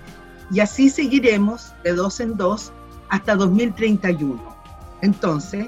y 0.53 0.61
así 0.61 0.91
seguiremos 0.91 1.73
de 1.85 1.95
dos 1.95 2.21
en 2.21 2.37
dos 2.37 2.73
hasta 3.09 3.35
2031. 3.35 4.41
Entonces, 5.03 5.67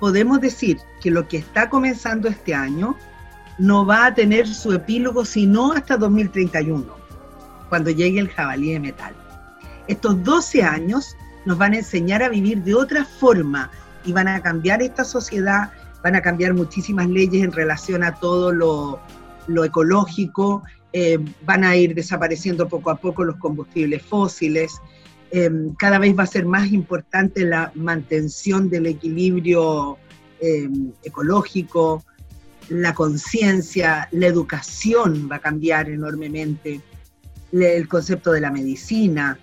podemos 0.00 0.40
decir 0.40 0.78
que 1.06 1.12
lo 1.12 1.28
que 1.28 1.36
está 1.36 1.70
comenzando 1.70 2.26
este 2.26 2.52
año 2.52 2.96
no 3.58 3.86
va 3.86 4.06
a 4.06 4.14
tener 4.16 4.48
su 4.48 4.72
epílogo 4.72 5.24
sino 5.24 5.70
hasta 5.70 5.96
2031, 5.96 6.84
cuando 7.68 7.92
llegue 7.92 8.18
el 8.18 8.28
jabalí 8.28 8.72
de 8.72 8.80
metal. 8.80 9.14
Estos 9.86 10.20
12 10.24 10.64
años 10.64 11.14
nos 11.44 11.58
van 11.58 11.74
a 11.74 11.76
enseñar 11.76 12.24
a 12.24 12.28
vivir 12.28 12.60
de 12.64 12.74
otra 12.74 13.04
forma 13.04 13.70
y 14.04 14.12
van 14.12 14.26
a 14.26 14.42
cambiar 14.42 14.82
esta 14.82 15.04
sociedad, 15.04 15.70
van 16.02 16.16
a 16.16 16.22
cambiar 16.22 16.54
muchísimas 16.54 17.08
leyes 17.08 17.44
en 17.44 17.52
relación 17.52 18.02
a 18.02 18.16
todo 18.16 18.50
lo, 18.50 19.64
ecológico, 19.64 20.64
eh, 20.92 21.20
van 21.44 21.62
a 21.62 21.76
ir 21.76 21.94
desapareciendo 21.94 22.66
poco 22.66 22.90
a 22.90 22.96
poco 22.96 23.22
los 23.22 23.36
combustibles 23.36 24.02
fósiles, 24.02 24.80
eh, 25.30 25.50
cada 25.78 26.00
vez 26.00 26.18
va 26.18 26.24
a 26.24 26.26
ser 26.26 26.46
más 26.46 26.72
importante 26.72 27.44
la 27.44 27.70
mantención 27.76 28.68
del 28.68 28.86
equilibrio 28.86 29.98
eh, 30.40 30.68
ecológico, 31.02 32.04
la 32.68 32.94
conciencia, 32.94 34.08
la 34.12 34.26
educación 34.26 35.28
va 35.30 35.36
a 35.36 35.40
cambiar 35.40 35.88
enormemente, 35.88 36.80
el 37.52 37.88
concepto 37.88 38.32
de 38.32 38.40
la 38.40 38.50
medicina, 38.50 39.38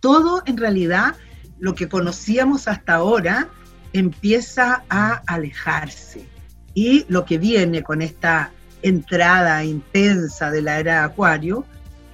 todo 0.00 0.42
en 0.46 0.56
realidad 0.56 1.14
lo 1.58 1.74
que 1.74 1.88
conocíamos 1.88 2.68
hasta 2.68 2.94
ahora 2.94 3.48
empieza 3.92 4.82
a 4.88 5.22
alejarse. 5.26 6.26
Y 6.74 7.04
lo 7.08 7.24
que 7.24 7.38
viene 7.38 7.82
con 7.82 8.00
esta 8.00 8.50
entrada 8.82 9.62
intensa 9.64 10.50
de 10.50 10.62
la 10.62 10.80
era 10.80 11.04
Acuario 11.04 11.64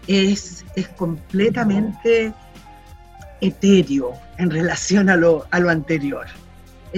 es, 0.08 0.64
es 0.74 0.88
completamente 0.88 2.32
etéreo 3.40 4.14
en 4.38 4.50
relación 4.50 5.08
a 5.10 5.16
lo, 5.16 5.46
a 5.50 5.60
lo 5.60 5.70
anterior. 5.70 6.26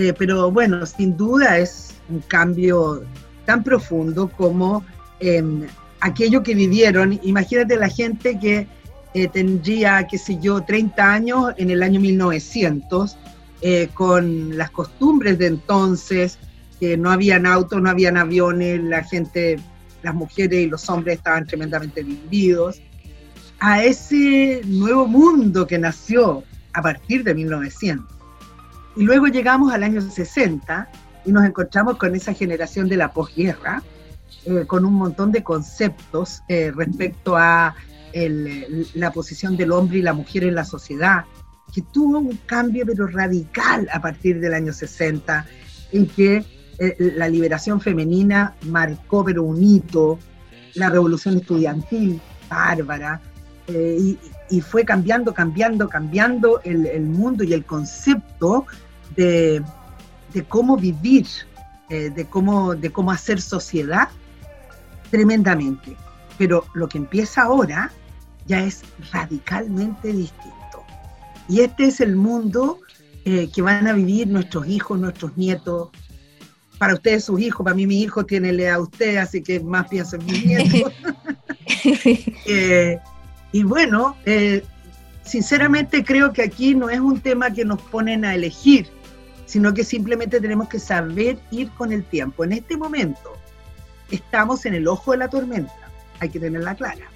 Eh, 0.00 0.14
pero 0.16 0.52
bueno, 0.52 0.86
sin 0.86 1.16
duda 1.16 1.58
es 1.58 1.92
un 2.08 2.20
cambio 2.20 3.02
tan 3.46 3.64
profundo 3.64 4.28
como 4.28 4.84
em, 5.18 5.66
aquello 5.98 6.40
que 6.44 6.54
vivieron. 6.54 7.18
Imagínate 7.24 7.74
la 7.74 7.88
gente 7.88 8.38
que 8.38 8.68
eh, 9.14 9.26
tendría, 9.26 10.06
qué 10.06 10.16
sé 10.16 10.38
yo, 10.40 10.62
30 10.62 11.12
años 11.12 11.52
en 11.56 11.70
el 11.70 11.82
año 11.82 11.98
1900, 11.98 13.18
eh, 13.60 13.88
con 13.92 14.56
las 14.56 14.70
costumbres 14.70 15.36
de 15.36 15.48
entonces, 15.48 16.38
que 16.78 16.96
no 16.96 17.10
habían 17.10 17.44
autos, 17.44 17.82
no 17.82 17.90
habían 17.90 18.16
aviones, 18.16 18.80
la 18.80 19.02
gente, 19.02 19.58
las 20.04 20.14
mujeres 20.14 20.60
y 20.60 20.66
los 20.68 20.88
hombres 20.88 21.16
estaban 21.16 21.44
tremendamente 21.44 22.04
divididos, 22.04 22.80
a 23.58 23.82
ese 23.82 24.60
nuevo 24.64 25.08
mundo 25.08 25.66
que 25.66 25.76
nació 25.76 26.44
a 26.72 26.82
partir 26.82 27.24
de 27.24 27.34
1900. 27.34 28.17
Y 28.98 29.04
luego 29.04 29.28
llegamos 29.28 29.72
al 29.72 29.84
año 29.84 30.00
60 30.00 30.88
y 31.24 31.30
nos 31.30 31.44
encontramos 31.44 31.96
con 31.98 32.16
esa 32.16 32.34
generación 32.34 32.88
de 32.88 32.96
la 32.96 33.12
posguerra, 33.12 33.80
eh, 34.44 34.64
con 34.66 34.84
un 34.84 34.94
montón 34.94 35.30
de 35.30 35.44
conceptos 35.44 36.42
eh, 36.48 36.72
respecto 36.74 37.36
a 37.36 37.76
la 38.94 39.12
posición 39.12 39.56
del 39.56 39.70
hombre 39.70 39.98
y 39.98 40.02
la 40.02 40.14
mujer 40.14 40.42
en 40.42 40.56
la 40.56 40.64
sociedad, 40.64 41.26
que 41.72 41.82
tuvo 41.82 42.18
un 42.18 42.36
cambio 42.46 42.84
pero 42.84 43.06
radical 43.06 43.88
a 43.92 44.00
partir 44.00 44.40
del 44.40 44.54
año 44.54 44.72
60, 44.72 45.46
en 45.92 46.06
que 46.08 46.44
eh, 46.78 46.96
la 47.16 47.28
liberación 47.28 47.80
femenina 47.80 48.56
marcó 48.62 49.24
pero 49.24 49.44
un 49.44 49.62
hito, 49.62 50.18
la 50.74 50.90
revolución 50.90 51.36
estudiantil 51.36 52.20
bárbara, 52.48 53.20
eh, 53.68 54.16
y, 54.50 54.60
fue 54.62 54.82
cambiando, 54.82 55.34
cambiando, 55.34 55.90
cambiando 55.90 56.62
el, 56.64 57.02
mundo 57.02 57.44
y 57.44 57.52
el 57.52 57.66
concepto 57.66 58.64
de, 59.16 59.62
cómo 60.48 60.76
vivir, 60.76 61.26
eh, 61.90 62.10
de, 62.10 62.24
cómo, 62.26 62.74
de 62.74 62.90
cómo 62.90 63.10
hacer 63.10 63.40
sociedad 63.40 64.08
tremendamente. 65.10 65.96
Pero 66.36 66.64
lo 66.74 66.88
que 66.88 66.98
empieza 66.98 67.42
ahora 67.42 67.90
ya 68.46 68.64
es 68.64 68.82
radicalmente 69.12 70.12
distinto. 70.12 70.84
Y 71.48 71.60
este 71.60 71.86
es 71.86 72.00
el 72.00 72.16
mundo 72.16 72.80
eh, 73.24 73.48
que 73.52 73.62
van 73.62 73.86
a 73.86 73.92
vivir 73.92 74.28
nuestros 74.28 74.66
hijos, 74.66 74.98
nuestros 74.98 75.36
nietos. 75.36 75.88
Para 76.78 76.94
ustedes 76.94 77.24
sus 77.24 77.40
hijos, 77.40 77.64
para 77.64 77.74
mí 77.74 77.86
mi 77.86 78.02
hijo 78.02 78.24
tiene 78.24 78.52
lea 78.52 78.76
a 78.76 78.80
usted, 78.80 79.16
así 79.16 79.42
que 79.42 79.58
más 79.58 79.88
pienso 79.88 80.16
en 80.16 80.26
mis 80.26 80.44
nietos. 80.44 80.92
Eh, 82.46 82.98
y 83.52 83.62
bueno, 83.62 84.16
eh, 84.24 84.62
sinceramente 85.22 86.04
creo 86.04 86.32
que 86.32 86.42
aquí 86.42 86.74
no 86.74 86.90
es 86.90 87.00
un 87.00 87.20
tema 87.20 87.50
que 87.50 87.64
nos 87.64 87.80
ponen 87.80 88.24
a 88.24 88.34
elegir, 88.34 88.88
sino 89.48 89.74
que 89.74 89.82
simplemente 89.82 90.40
tenemos 90.40 90.68
que 90.68 90.78
saber 90.78 91.40
ir 91.50 91.70
con 91.72 91.92
el 91.92 92.04
tiempo. 92.04 92.44
En 92.44 92.52
este 92.52 92.76
momento 92.76 93.32
estamos 94.10 94.64
en 94.66 94.74
el 94.74 94.86
ojo 94.86 95.10
de 95.10 95.18
la 95.18 95.28
tormenta, 95.28 95.90
hay 96.20 96.28
que 96.28 96.38
tenerla 96.38 96.76
clara 96.76 97.10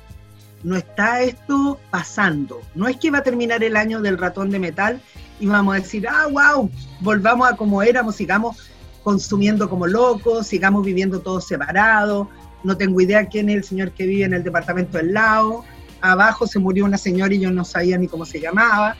no 0.62 0.76
está 0.76 1.22
esto 1.22 1.78
pasando. 1.90 2.60
No 2.74 2.88
es 2.88 2.96
que 2.96 3.10
va 3.10 3.18
a 3.18 3.22
terminar 3.22 3.62
el 3.64 3.76
año 3.76 4.00
del 4.00 4.18
ratón 4.18 4.50
de 4.50 4.58
metal 4.58 5.00
y 5.40 5.46
vamos 5.46 5.74
a 5.74 5.80
decir, 5.80 6.06
ah, 6.08 6.26
wow, 6.30 6.70
volvamos 7.00 7.50
a 7.50 7.56
como 7.56 7.82
éramos, 7.82 8.16
sigamos 8.16 8.70
consumiendo 9.02 9.68
como 9.68 9.86
locos, 9.86 10.46
sigamos 10.46 10.84
viviendo 10.84 11.20
todos 11.20 11.46
separados. 11.46 12.28
No 12.62 12.76
tengo 12.76 13.00
idea 13.00 13.26
quién 13.26 13.48
es 13.48 13.56
el 13.56 13.64
señor 13.64 13.90
que 13.92 14.06
vive 14.06 14.24
en 14.24 14.34
el 14.34 14.44
departamento 14.44 14.98
del 14.98 15.12
lado. 15.12 15.64
Abajo 16.00 16.46
se 16.46 16.58
murió 16.58 16.84
una 16.84 16.98
señora 16.98 17.34
y 17.34 17.40
yo 17.40 17.50
no 17.50 17.64
sabía 17.64 17.98
ni 17.98 18.06
cómo 18.06 18.24
se 18.24 18.40
llamaba. 18.40 18.96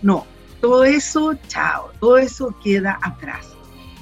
No, 0.00 0.26
todo 0.62 0.84
eso, 0.84 1.34
chao, 1.48 1.90
todo 1.98 2.16
eso 2.16 2.54
queda 2.62 2.98
atrás. 3.02 3.48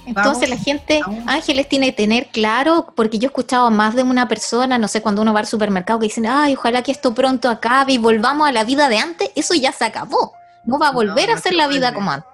Entonces 0.05 0.49
la 0.49 0.57
gente, 0.57 1.01
Ángeles, 1.27 1.69
tiene 1.69 1.87
que 1.87 1.93
tener 1.93 2.27
claro, 2.29 2.93
porque 2.95 3.19
yo 3.19 3.27
he 3.27 3.31
escuchado 3.31 3.67
a 3.67 3.71
más 3.71 3.95
de 3.95 4.03
una 4.03 4.29
persona, 4.29 4.77
no 4.77 4.87
sé, 4.87 5.01
cuando 5.01 5.23
uno 5.23 5.33
va 5.33 5.41
al 5.41 5.47
supermercado 5.47 6.01
que 6.01 6.07
dicen, 6.07 6.27
ay, 6.27 6.55
ojalá 6.55 6.83
que 6.83 6.93
esto 6.93 7.15
pronto 7.15 7.49
acabe 7.49 7.95
y 7.95 7.99
volvamos 7.99 8.47
a 8.47 8.53
la 8.53 8.65
vida 8.65 8.89
de 8.89 8.99
antes, 8.99 9.31
eso 9.35 9.55
ya 9.55 9.73
se 9.73 9.85
acabó. 9.85 10.35
No 10.65 10.79
va 10.79 10.89
a 10.89 10.93
volver 10.93 11.31
a 11.31 11.39
ser 11.39 11.55
la 11.55 11.67
vida 11.67 11.95
como 11.95 12.11
antes. 12.11 12.29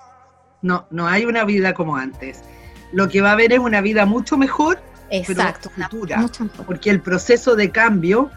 No, 0.63 0.87
no 0.91 1.07
hay 1.07 1.25
una 1.25 1.45
vida 1.45 1.75
como 1.75 1.97
antes. 1.97 2.43
Lo 2.93 3.09
que 3.09 3.21
va 3.21 3.31
a 3.31 3.33
haber 3.33 3.53
es 3.53 3.61
una 3.61 3.81
vida 3.81 4.07
mucho 4.07 4.37
mejor, 4.37 4.81
Exacto, 5.11 5.71
pero 5.77 5.89
futura, 5.89 6.27
porque 6.67 6.91
el 6.91 7.01
proceso 7.01 7.55
de 7.55 7.71
cambio 7.71 8.31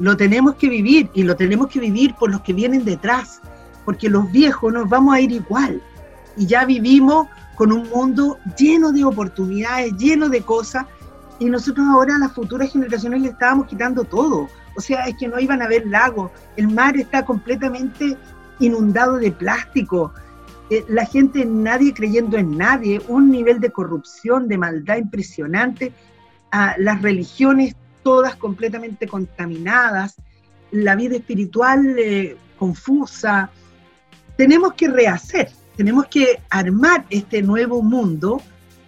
lo 0.00 0.16
tenemos 0.16 0.56
que 0.56 0.68
vivir 0.68 1.08
y 1.14 1.22
lo 1.22 1.36
tenemos 1.36 1.68
que 1.68 1.78
vivir 1.78 2.14
por 2.14 2.30
los 2.30 2.40
que 2.40 2.52
vienen 2.52 2.84
detrás, 2.84 3.40
porque 3.86 4.10
los 4.10 4.30
viejos 4.30 4.70
nos 4.70 4.86
vamos 4.86 5.14
a 5.14 5.20
ir 5.20 5.32
igual 5.32 5.80
y 6.36 6.44
ya 6.44 6.66
vivimos 6.66 7.28
con 7.54 7.72
un 7.72 7.88
mundo 7.88 8.38
lleno 8.58 8.92
de 8.92 9.04
oportunidades, 9.04 9.96
lleno 9.96 10.28
de 10.28 10.42
cosas, 10.42 10.84
y 11.38 11.46
nosotros 11.46 11.86
ahora 11.88 12.16
a 12.16 12.18
las 12.18 12.32
futuras 12.32 12.70
generaciones 12.70 13.22
le 13.22 13.28
estábamos 13.28 13.66
quitando 13.66 14.04
todo. 14.04 14.48
O 14.76 14.80
sea, 14.80 15.06
es 15.06 15.16
que 15.16 15.28
no 15.28 15.38
iban 15.38 15.62
a 15.62 15.64
haber 15.64 15.86
lagos, 15.86 16.30
el 16.56 16.68
mar 16.68 16.98
está 16.98 17.24
completamente 17.24 18.18
inundado 18.58 19.16
de 19.16 19.32
plástico, 19.32 20.12
eh, 20.68 20.84
la 20.88 21.06
gente, 21.06 21.46
nadie 21.46 21.94
creyendo 21.94 22.36
en 22.36 22.58
nadie, 22.58 23.00
un 23.08 23.30
nivel 23.30 23.60
de 23.60 23.70
corrupción, 23.70 24.48
de 24.48 24.58
maldad 24.58 24.96
impresionante, 24.96 25.92
las 26.78 27.02
religiones 27.02 27.76
todas 28.02 28.36
completamente 28.36 29.06
contaminadas, 29.06 30.16
la 30.70 30.94
vida 30.96 31.16
espiritual 31.16 31.98
eh, 31.98 32.36
confusa. 32.58 33.50
Tenemos 34.36 34.74
que 34.74 34.88
rehacer, 34.88 35.50
tenemos 35.76 36.06
que 36.06 36.40
armar 36.50 37.06
este 37.10 37.42
nuevo 37.42 37.82
mundo 37.82 38.42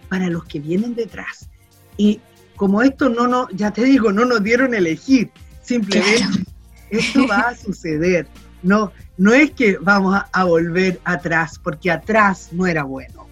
para 0.09 0.29
los 0.29 0.45
que 0.45 0.59
vienen 0.59 0.95
detrás. 0.95 1.49
Y 1.97 2.19
como 2.55 2.81
esto 2.81 3.09
no 3.09 3.27
nos, 3.27 3.49
ya 3.53 3.71
te 3.71 3.83
digo, 3.83 4.11
no 4.11 4.25
nos 4.25 4.43
dieron 4.43 4.73
elegir, 4.73 5.31
simplemente 5.61 6.45
esto 6.89 7.27
va 7.27 7.49
a 7.49 7.55
suceder. 7.55 8.27
No, 8.61 8.91
no 9.17 9.33
es 9.33 9.51
que 9.51 9.77
vamos 9.77 10.21
a, 10.31 10.43
volver 10.43 10.99
atrás, 11.05 11.59
porque 11.63 11.89
atrás 11.91 12.49
no 12.51 12.67
era 12.67 12.83
bueno. 12.83 13.27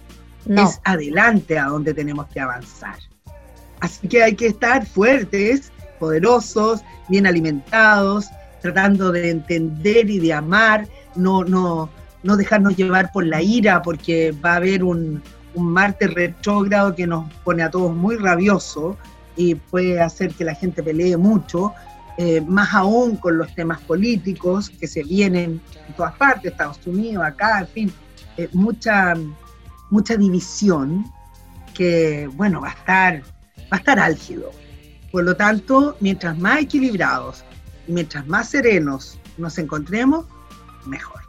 Es 0.48 0.80
adelante 0.84 1.58
a 1.58 1.66
donde 1.66 1.92
tenemos 1.92 2.26
que 2.28 2.40
avanzar. 2.40 2.96
Así 3.80 4.08
que 4.08 4.22
hay 4.22 4.34
que 4.34 4.46
estar 4.46 4.86
fuertes, 4.86 5.70
poderosos, 5.98 6.80
bien 7.08 7.26
alimentados, 7.26 8.28
tratando 8.62 9.12
de 9.12 9.30
entender 9.30 10.08
y 10.08 10.18
de 10.18 10.32
amar, 10.32 10.88
no, 11.14 11.44
no, 11.44 11.90
no 12.22 12.36
dejarnos 12.36 12.76
llevar 12.76 13.10
por 13.12 13.24
la 13.24 13.42
ira, 13.42 13.82
porque 13.82 14.32
va 14.44 14.52
a 14.52 14.56
haber 14.56 14.84
un, 14.84 15.22
Marte 15.54 16.06
retrógrado 16.06 16.94
que 16.94 17.04
nos 17.04 17.32
pone 17.42 17.64
a 17.64 17.70
todos 17.70 17.92
muy 17.92 18.14
rabiosos 18.14 18.96
y 19.34 19.56
puede 19.56 20.00
hacer 20.00 20.32
que 20.34 20.44
la 20.44 20.54
gente 20.54 20.84
pelee 20.84 21.16
mucho, 21.16 21.72
eh, 22.16 22.40
más 22.42 22.72
aún 22.74 23.16
con 23.16 23.38
los 23.38 23.52
temas 23.56 23.80
políticos 23.80 24.70
que 24.70 24.86
se 24.86 25.02
vienen 25.02 25.60
en 25.88 25.94
todas 25.96 26.14
partes, 26.14 26.52
Estados 26.52 26.78
Unidos, 26.86 27.24
acá, 27.24 27.58
en 27.60 27.66
fin, 27.66 27.92
eh, 28.36 28.48
mucha, 28.52 29.14
mucha 29.90 30.16
división 30.16 31.04
que, 31.74 32.30
bueno, 32.34 32.60
va 32.60 32.68
a 32.68 32.74
estar, 32.74 33.22
va 33.62 33.72
a 33.72 33.76
estar 33.78 33.98
álgido. 33.98 34.52
Por 35.10 35.24
lo 35.24 35.34
tanto, 35.34 35.96
mientras 35.98 36.38
más 36.38 36.60
equilibrados 36.60 37.42
mientras 37.88 38.26
más 38.26 38.50
serenos 38.50 39.18
nos 39.36 39.58
encontremos, 39.58 40.26
mejor. 40.86 41.27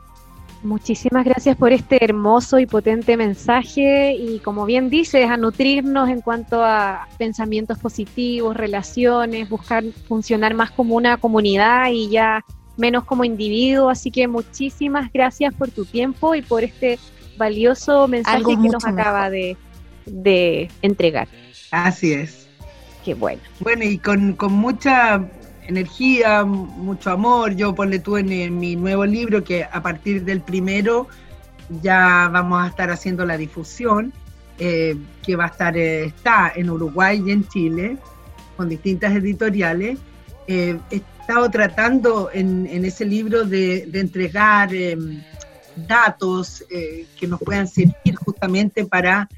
Muchísimas 0.61 1.23
gracias 1.23 1.55
por 1.55 1.71
este 1.71 2.03
hermoso 2.03 2.59
y 2.59 2.65
potente 2.65 3.15
mensaje 3.15 4.13
y 4.13 4.39
como 4.39 4.65
bien 4.65 4.89
dices, 4.89 5.29
a 5.29 5.37
nutrirnos 5.37 6.09
en 6.09 6.19
cuanto 6.19 6.63
a 6.63 7.07
pensamientos 7.17 7.79
positivos, 7.79 8.57
relaciones, 8.57 9.47
buscar 9.47 9.85
funcionar 10.07 10.53
más 10.55 10.71
como 10.71 10.95
una 10.95 11.15
comunidad 11.15 11.91
y 11.91 12.09
ya 12.09 12.43
menos 12.75 13.05
como 13.05 13.23
individuo. 13.23 13.89
Así 13.89 14.11
que 14.11 14.27
muchísimas 14.27 15.11
gracias 15.13 15.53
por 15.53 15.69
tu 15.69 15.85
tiempo 15.85 16.35
y 16.35 16.41
por 16.41 16.65
este 16.65 16.99
valioso 17.37 18.09
mensaje 18.09 18.43
que 18.43 18.69
nos 18.69 18.85
acaba 18.85 19.29
de, 19.29 19.55
entregar. 20.81 21.29
Así 21.71 22.11
es. 22.11 22.49
Qué 23.05 23.13
bueno. 23.13 23.41
Bueno, 23.61 23.85
y 23.85 23.97
con, 23.97 24.33
con 24.33 24.51
mucha 24.51 25.25
energía, 25.69 26.43
mucho 26.43 27.11
amor. 27.11 27.55
Yo 27.55 27.73
ponle 27.73 27.99
tú 27.99 28.17
en, 28.17 28.59
mi 28.59 28.75
nuevo 28.75 29.05
libro 29.05 29.43
que 29.43 29.63
a 29.63 29.81
partir 29.81 30.25
del 30.25 30.41
primero 30.41 31.07
ya 31.81 32.29
vamos 32.31 32.63
a 32.63 32.67
estar 32.67 32.89
haciendo 32.89 33.25
la 33.25 33.37
difusión, 33.37 34.11
eh, 34.57 34.97
que 35.23 35.35
va 35.35 35.45
a 35.45 35.47
estar, 35.47 35.77
eh, 35.77 36.05
está 36.05 36.51
en 36.55 36.69
Uruguay 36.69 37.23
y 37.25 37.31
en 37.31 37.47
Chile, 37.47 37.97
con 38.57 38.67
distintas 38.67 39.15
editoriales. 39.15 39.99
Eh, 40.47 40.77
he 40.89 40.95
estado 41.21 41.49
tratando 41.51 42.31
en, 42.33 42.65
ese 42.83 43.05
libro 43.05 43.45
de, 43.45 43.85
de 43.85 43.99
entregar 43.99 44.73
em, 44.73 45.23
datos 45.87 46.65
que 46.67 47.27
nos 47.27 47.39
puedan 47.39 47.67
servir 47.67 48.15
justamente 48.15 48.85
para 48.85 49.29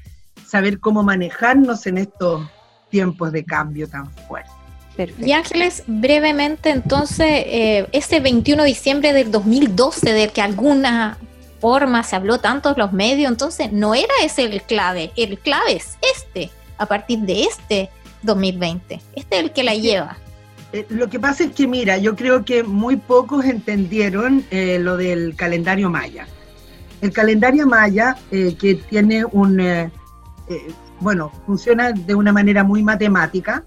saber 0.46 0.80
cómo 0.80 1.02
manejarnos 1.02 1.86
en 1.86 1.98
estos 1.98 2.48
tiempos 2.90 3.30
de 3.30 3.44
cambio 3.44 3.86
tan 3.86 4.10
fuertes. 4.26 4.61
Y 4.96 5.32
Ángeles, 5.32 5.84
brevemente, 5.86 6.70
entonces, 6.70 7.26
eh, 7.26 7.86
ese 7.92 8.20
21 8.20 8.62
de 8.62 8.68
diciembre 8.68 9.12
del 9.12 9.30
2012, 9.30 10.12
del 10.12 10.32
que 10.32 10.42
alguna 10.42 11.16
forma 11.60 12.02
se 12.02 12.16
habló 12.16 12.38
tanto 12.38 12.70
en 12.70 12.74
los 12.78 12.92
medios, 12.92 13.30
entonces 13.30 13.72
no 13.72 13.94
era 13.94 14.12
ese 14.22 14.44
el 14.44 14.62
clave, 14.62 15.12
el 15.16 15.38
clave 15.38 15.76
es 15.76 15.96
este, 16.14 16.50
a 16.76 16.86
partir 16.86 17.20
de 17.20 17.44
este 17.44 17.88
2020, 18.22 19.00
este 19.14 19.36
es 19.36 19.42
el 19.42 19.52
que 19.52 19.62
la 19.62 19.74
lleva. 19.74 20.18
Eh, 20.72 20.86
lo 20.90 21.08
que 21.08 21.18
pasa 21.18 21.44
es 21.44 21.52
que, 21.52 21.66
mira, 21.66 21.96
yo 21.96 22.14
creo 22.14 22.44
que 22.44 22.62
muy 22.62 22.96
pocos 22.96 23.44
entendieron 23.44 24.44
eh, 24.50 24.78
lo 24.78 24.96
del 24.96 25.34
calendario 25.36 25.88
maya. 25.88 26.26
El 27.00 27.12
calendario 27.12 27.66
maya, 27.66 28.16
que 28.30 28.80
tiene 28.88 29.24
un, 29.24 29.60
bueno, 31.00 31.32
funciona 31.46 31.90
de 31.90 32.14
una 32.14 32.32
manera 32.32 32.62
muy 32.62 32.84
matemática, 32.84 33.64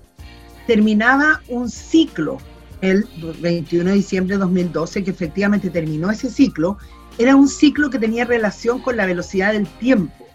terminaba 0.68 1.42
un 1.48 1.70
ciclo 1.70 2.38
el 2.82 3.08
21 3.40 3.90
de 3.90 3.96
diciembre 3.96 4.36
de 4.36 4.42
2012, 4.42 5.04
que 5.04 5.12
efectivamente 5.12 5.70
terminó 5.70 6.12
ese 6.12 6.30
ciclo, 6.30 6.78
era 7.18 7.36
un 7.36 7.48
ciclo 7.48 7.90
que 7.90 8.00
tenía 8.00 8.26
relación 8.26 8.82
con 8.82 8.98
la 8.98 9.06
velocidad 9.06 9.54
del 9.54 9.68
tiempo. 9.68 10.28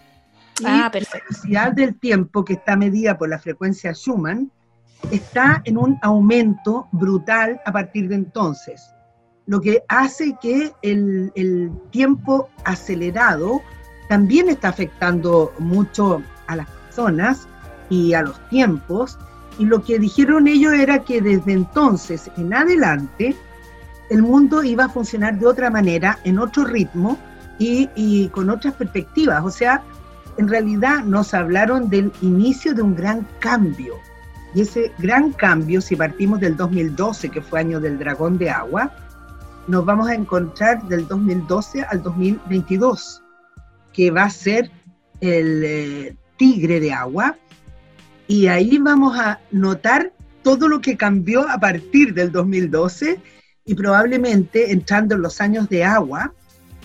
ah, 0.65 0.89
perfecto. 0.91 1.17
La 1.17 1.23
velocidad 1.29 1.71
del 1.73 1.95
tiempo, 1.99 2.43
que 2.43 2.53
está 2.53 2.75
medida 2.75 3.17
por 3.17 3.29
la 3.29 3.39
frecuencia 3.39 3.93
Schumann, 3.93 4.51
está 5.11 5.61
en 5.65 5.77
un 5.77 5.97
aumento 6.01 6.87
brutal 6.91 7.59
a 7.65 7.71
partir 7.71 8.07
de 8.09 8.15
entonces. 8.15 8.93
lo 9.47 9.59
que 9.59 9.83
hace 9.89 10.37
que 10.41 10.71
el, 10.81 11.31
el 11.35 11.71
tiempo 11.89 12.47
acelerado 12.63 13.61
también 14.07 14.49
está 14.49 14.69
afectando 14.69 15.53
mucho 15.57 16.21
a 16.47 16.55
las 16.55 16.69
personas 16.69 17.47
y 17.89 18.13
a 18.13 18.21
los 18.21 18.49
tiempos. 18.49 19.17
Y 19.59 19.65
lo 19.65 19.83
que 19.83 19.99
dijeron 19.99 20.47
ellos 20.47 20.73
era 20.73 21.03
que 21.03 21.21
desde 21.21 21.53
entonces 21.53 22.31
en 22.37 22.53
adelante 22.53 23.35
el 24.09 24.23
mundo 24.23 24.63
iba 24.63 24.85
a 24.85 24.89
funcionar 24.89 25.39
de 25.39 25.45
otra 25.47 25.69
manera, 25.69 26.19
en 26.25 26.37
otro 26.37 26.65
ritmo 26.65 27.17
y, 27.57 28.27
con 28.29 28.49
otras 28.49 28.73
perspectivas. 28.73 29.43
O 29.43 29.49
sea, 29.49 29.83
en 30.37 30.47
realidad 30.47 31.03
nos 31.03 31.33
hablaron 31.33 31.89
del 31.89 32.11
inicio 32.21 32.73
de 32.73 32.81
un 32.81 32.95
gran 32.95 33.25
cambio. 33.39 33.95
Y 34.53 34.61
ese 34.61 34.91
gran 34.99 35.31
cambio, 35.31 35.79
si 35.79 35.95
partimos 35.95 36.41
del 36.41 36.57
2012, 36.57 37.29
que 37.29 37.41
fue 37.41 37.61
año 37.61 37.79
del 37.79 37.97
dragón 37.99 38.37
de 38.37 38.49
agua, 38.49 38.91
nos 39.67 39.85
vamos 39.85 40.09
a 40.09 40.15
encontrar 40.15 40.83
del 40.89 41.07
2012 41.07 41.83
al 41.83 42.03
2022, 42.03 43.23
que 43.93 44.11
va 44.11 44.23
a 44.23 44.29
ser 44.29 44.69
el 45.21 45.63
eh, 45.63 46.15
tigre 46.37 46.81
de 46.81 46.91
agua. 46.91 47.37
Y 48.31 48.47
ahí 48.47 48.77
vamos 48.77 49.19
a 49.19 49.41
notar 49.51 50.13
todo 50.41 50.69
lo 50.69 50.79
que 50.79 50.95
cambió 50.95 51.49
a 51.49 51.59
partir 51.59 52.13
del 52.13 52.31
2012 52.31 53.19
y 53.65 53.75
probablemente 53.75 54.71
entrando 54.71 55.15
en 55.15 55.21
los 55.21 55.41
años 55.41 55.67
de 55.67 55.83
agua, 55.83 56.33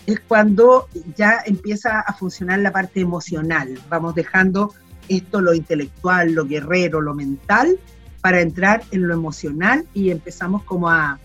es 0.06 0.18
cuando 0.18 0.88
ya 1.16 1.38
empieza 1.46 2.00
a 2.00 2.12
funcionar 2.14 2.58
la 2.58 2.72
parte 2.72 3.00
emocional. 3.00 3.78
Vamos 3.88 4.16
dejando 4.16 4.74
esto, 5.08 5.40
lo 5.40 5.54
intelectual, 5.54 6.32
lo 6.32 6.46
guerrero, 6.46 7.00
lo 7.00 7.14
mental, 7.14 7.78
para 8.20 8.40
entrar 8.40 8.82
en 8.90 9.06
lo 9.06 9.14
emocional 9.14 9.86
y 9.94 10.10
empezamos 10.10 10.64
como 10.64 10.90
a, 10.90 11.20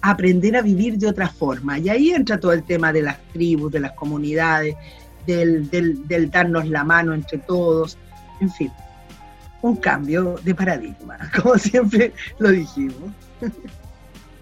aprender 0.00 0.56
a 0.56 0.62
vivir 0.62 0.96
de 0.96 1.08
otra 1.08 1.28
forma. 1.28 1.78
Y 1.78 1.90
ahí 1.90 2.12
entra 2.12 2.40
todo 2.40 2.54
el 2.54 2.62
tema 2.62 2.94
de 2.94 3.02
las 3.02 3.18
tribus, 3.34 3.72
de 3.72 3.80
las 3.80 3.92
comunidades, 3.92 4.74
del, 5.26 5.68
del 5.68 6.30
darnos 6.30 6.66
la 6.66 6.82
mano 6.82 7.12
entre 7.12 7.36
todos, 7.36 7.98
en 8.40 8.50
fin, 8.50 8.72
un 9.62 9.76
cambio 9.76 10.38
de 10.42 10.54
paradigma, 10.54 11.18
como 11.42 11.56
siempre 11.56 12.12
lo 12.38 12.50
dijimos. 12.50 13.12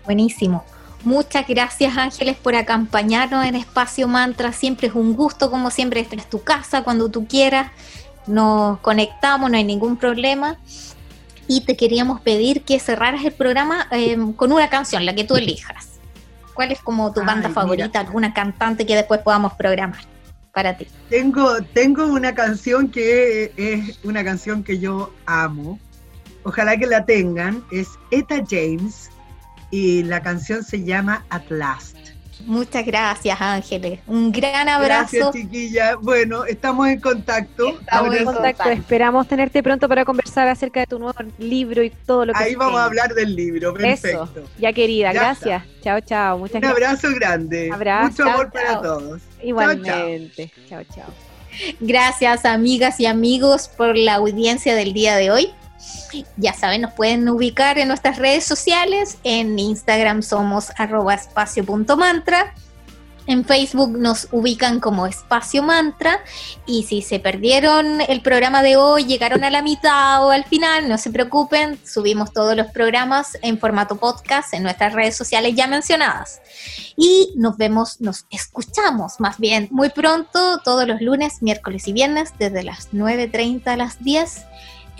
Buenísimo. 0.04 0.64
Muchas 1.04 1.46
gracias 1.46 1.96
Ángeles 1.96 2.36
por 2.36 2.54
acompañarnos 2.54 3.46
en 3.46 3.54
Espacio 3.54 4.08
Mantra. 4.08 4.52
Siempre 4.52 4.88
es 4.88 4.94
un 4.94 5.14
gusto, 5.14 5.50
como 5.50 5.70
siempre, 5.70 6.00
esta 6.00 6.16
es 6.16 6.28
tu 6.28 6.42
casa 6.42 6.82
cuando 6.82 7.08
tú 7.08 7.26
quieras. 7.26 7.70
Nos 8.26 8.78
conectamos, 8.80 9.50
no 9.50 9.56
hay 9.56 9.64
ningún 9.64 9.96
problema. 9.96 10.58
Y 11.46 11.62
te 11.62 11.76
queríamos 11.76 12.20
pedir 12.20 12.62
que 12.62 12.78
cerraras 12.78 13.24
el 13.24 13.32
programa 13.32 13.88
eh, 13.90 14.16
con 14.36 14.52
una 14.52 14.68
canción, 14.68 15.06
la 15.06 15.14
que 15.14 15.24
tú 15.24 15.36
elijas. 15.36 15.88
¿Cuál 16.54 16.72
es 16.72 16.80
como 16.80 17.12
tu 17.12 17.24
banda 17.24 17.48
Ay, 17.48 17.54
favorita, 17.54 17.88
mira. 17.88 18.00
alguna 18.00 18.34
cantante 18.34 18.84
que 18.84 18.94
después 18.94 19.20
podamos 19.20 19.54
programar 19.54 20.04
para 20.60 20.76
ti? 20.76 20.86
Tengo, 21.08 21.62
tengo 21.72 22.04
una 22.06 22.34
canción 22.34 22.88
que 22.90 23.50
es 23.56 23.98
una 24.04 24.22
canción 24.22 24.62
que 24.62 24.78
yo 24.78 25.10
amo. 25.24 25.78
Ojalá 26.42 26.76
que 26.76 26.86
la 26.86 27.04
tengan. 27.06 27.64
Es 27.70 27.88
Eta 28.10 28.42
James 28.48 29.10
y 29.70 30.02
la 30.02 30.20
canción 30.22 30.62
se 30.62 30.84
llama 30.84 31.24
At 31.30 31.44
Last. 31.48 31.96
Muchas 32.46 32.84
gracias 32.86 33.38
Ángeles. 33.40 34.00
Un 34.06 34.32
gran 34.32 34.68
abrazo. 34.68 35.16
Gracias, 35.16 35.32
chiquilla. 35.32 35.96
Bueno, 35.96 36.44
estamos 36.44 36.88
en 36.88 37.00
contacto. 37.00 37.78
Estamos 37.80 38.14
en 38.14 38.24
contacto. 38.24 38.68
Esperamos 38.70 39.28
tenerte 39.28 39.62
pronto 39.62 39.88
para 39.88 40.04
conversar 40.04 40.48
acerca 40.48 40.80
de 40.80 40.86
tu 40.86 40.98
nuevo 40.98 41.14
libro 41.38 41.82
y 41.82 41.90
todo 41.90 42.24
lo 42.26 42.32
que 42.32 42.42
Ahí 42.42 42.54
vamos 42.54 42.80
a 42.80 42.84
hablar 42.84 43.14
del 43.14 43.34
libro. 43.34 43.76
Eso, 43.78 44.02
Perfecto. 44.02 44.44
ya 44.58 44.72
querida, 44.72 45.12
Ya 45.12 45.20
gracias. 45.20 45.62
Chao, 45.82 46.00
chao. 46.00 46.38
Muchas 46.38 46.54
Un 46.56 46.60
gracias. 46.60 47.04
abrazo 47.04 47.08
grande. 47.14 47.70
Abrazo. 47.72 48.08
Mucho 48.10 48.22
amor 48.22 48.50
Chao, 48.52 48.62
para 48.62 48.80
todos. 48.82 49.22
Igualmente. 49.42 50.52
Chao, 50.68 50.82
chao. 50.94 51.12
Gracias 51.80 52.44
amigas 52.44 53.00
y 53.00 53.06
amigos 53.06 53.68
por 53.68 53.96
la 53.96 54.14
audiencia 54.14 54.74
del 54.74 54.92
día 54.92 55.16
de 55.16 55.30
hoy. 55.30 55.50
Ya 56.36 56.52
saben, 56.52 56.82
nos 56.82 56.92
pueden 56.92 57.28
ubicar 57.28 57.78
en 57.78 57.88
nuestras 57.88 58.18
redes 58.18 58.44
sociales. 58.44 59.18
En 59.24 59.58
Instagram 59.58 60.22
somos 60.22 60.70
arroba 60.76 61.14
espacio.mantra. 61.14 62.54
En 63.30 63.44
Facebook 63.44 63.96
nos 63.96 64.26
ubican 64.32 64.80
como 64.80 65.06
Espacio 65.06 65.62
Mantra. 65.62 66.18
Y 66.66 66.82
si 66.82 67.00
se 67.00 67.20
perdieron 67.20 68.00
el 68.00 68.22
programa 68.22 68.60
de 68.60 68.76
hoy, 68.76 69.04
llegaron 69.04 69.44
a 69.44 69.50
la 69.50 69.62
mitad 69.62 70.26
o 70.26 70.30
al 70.30 70.44
final, 70.46 70.88
no 70.88 70.98
se 70.98 71.12
preocupen, 71.12 71.78
subimos 71.86 72.32
todos 72.32 72.56
los 72.56 72.66
programas 72.72 73.38
en 73.42 73.60
formato 73.60 73.94
podcast 73.94 74.52
en 74.52 74.64
nuestras 74.64 74.94
redes 74.94 75.16
sociales 75.16 75.54
ya 75.54 75.68
mencionadas. 75.68 76.42
Y 76.96 77.32
nos 77.36 77.56
vemos, 77.56 78.00
nos 78.00 78.26
escuchamos 78.30 79.20
más 79.20 79.38
bien 79.38 79.68
muy 79.70 79.90
pronto, 79.90 80.58
todos 80.64 80.88
los 80.88 81.00
lunes, 81.00 81.40
miércoles 81.40 81.86
y 81.86 81.92
viernes, 81.92 82.34
desde 82.36 82.64
las 82.64 82.90
9.30 82.90 83.68
a 83.68 83.76
las 83.76 84.02
10 84.02 84.44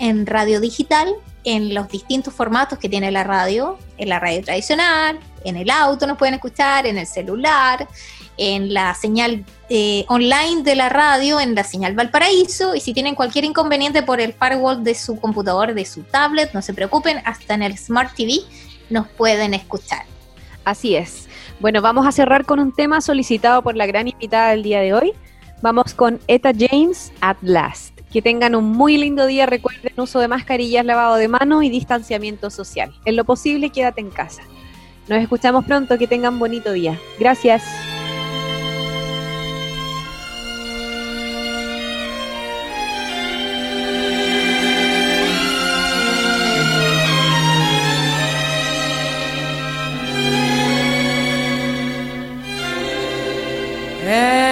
en 0.01 0.25
radio 0.25 0.59
digital, 0.59 1.13
en 1.43 1.73
los 1.75 1.87
distintos 1.87 2.33
formatos 2.33 2.79
que 2.79 2.89
tiene 2.89 3.11
la 3.11 3.23
radio, 3.23 3.77
en 3.97 4.09
la 4.09 4.19
radio 4.19 4.43
tradicional, 4.43 5.19
en 5.45 5.55
el 5.55 5.69
auto 5.69 6.07
nos 6.07 6.17
pueden 6.17 6.33
escuchar, 6.33 6.87
en 6.87 6.97
el 6.97 7.05
celular, 7.05 7.87
en 8.37 8.73
la 8.73 8.95
señal 8.95 9.45
eh, 9.69 10.05
online 10.07 10.63
de 10.63 10.75
la 10.75 10.89
radio, 10.89 11.39
en 11.39 11.53
la 11.53 11.63
señal 11.63 11.93
Valparaíso, 11.93 12.73
y 12.73 12.79
si 12.81 12.93
tienen 12.93 13.13
cualquier 13.13 13.45
inconveniente 13.45 14.01
por 14.01 14.19
el 14.19 14.33
firewall 14.33 14.83
de 14.83 14.95
su 14.95 15.19
computador, 15.19 15.75
de 15.75 15.85
su 15.85 16.01
tablet, 16.01 16.51
no 16.53 16.63
se 16.63 16.73
preocupen, 16.73 17.21
hasta 17.23 17.53
en 17.53 17.61
el 17.61 17.77
Smart 17.77 18.15
TV 18.15 18.39
nos 18.89 19.07
pueden 19.07 19.53
escuchar. 19.53 20.05
Así 20.65 20.95
es. 20.95 21.29
Bueno, 21.59 21.83
vamos 21.83 22.07
a 22.07 22.11
cerrar 22.11 22.45
con 22.45 22.59
un 22.59 22.73
tema 22.73 23.01
solicitado 23.01 23.61
por 23.61 23.75
la 23.75 23.85
gran 23.85 24.07
invitada 24.07 24.49
del 24.49 24.63
día 24.63 24.79
de 24.79 24.95
hoy. 24.95 25.13
Vamos 25.61 25.93
con 25.93 26.19
Eta 26.27 26.51
James 26.57 27.11
at 27.21 27.37
Last. 27.41 28.00
Que 28.11 28.21
tengan 28.21 28.55
un 28.55 28.65
muy 28.71 28.97
lindo 28.97 29.25
día. 29.25 29.45
Recuerden 29.45 29.93
uso 29.97 30.19
de 30.19 30.27
mascarillas, 30.27 30.85
lavado 30.85 31.15
de 31.15 31.27
manos 31.27 31.63
y 31.63 31.69
distanciamiento 31.69 32.49
social. 32.49 32.93
En 33.05 33.15
lo 33.15 33.23
posible, 33.23 33.69
quédate 33.69 34.01
en 34.01 34.09
casa. 34.09 34.43
Nos 35.07 35.21
escuchamos 35.21 35.65
pronto. 35.65 35.97
Que 35.97 36.07
tengan 36.07 36.37
bonito 36.37 36.71
día. 36.73 36.99
Gracias. 37.19 37.63
At 54.13 54.50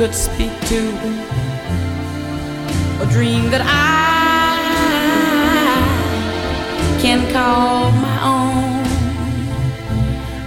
could 0.00 0.14
speak 0.14 0.52
to, 0.62 0.78
a 3.02 3.06
dream 3.12 3.50
that 3.50 3.60
I 3.62 4.56
can 7.02 7.30
call 7.30 7.92
my 7.92 8.18
own. 8.24 8.80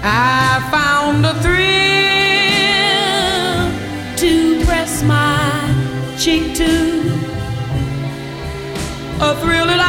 I 0.01 0.59
found 0.71 1.23
a 1.23 1.35
thrill 1.43 1.69
to 4.23 4.65
press 4.65 5.03
my 5.03 5.37
cheek 6.17 6.55
to, 6.55 6.73
a 9.21 9.35
thrill 9.39 9.67
that 9.67 9.82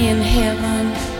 in 0.00 0.16
heaven. 0.22 1.19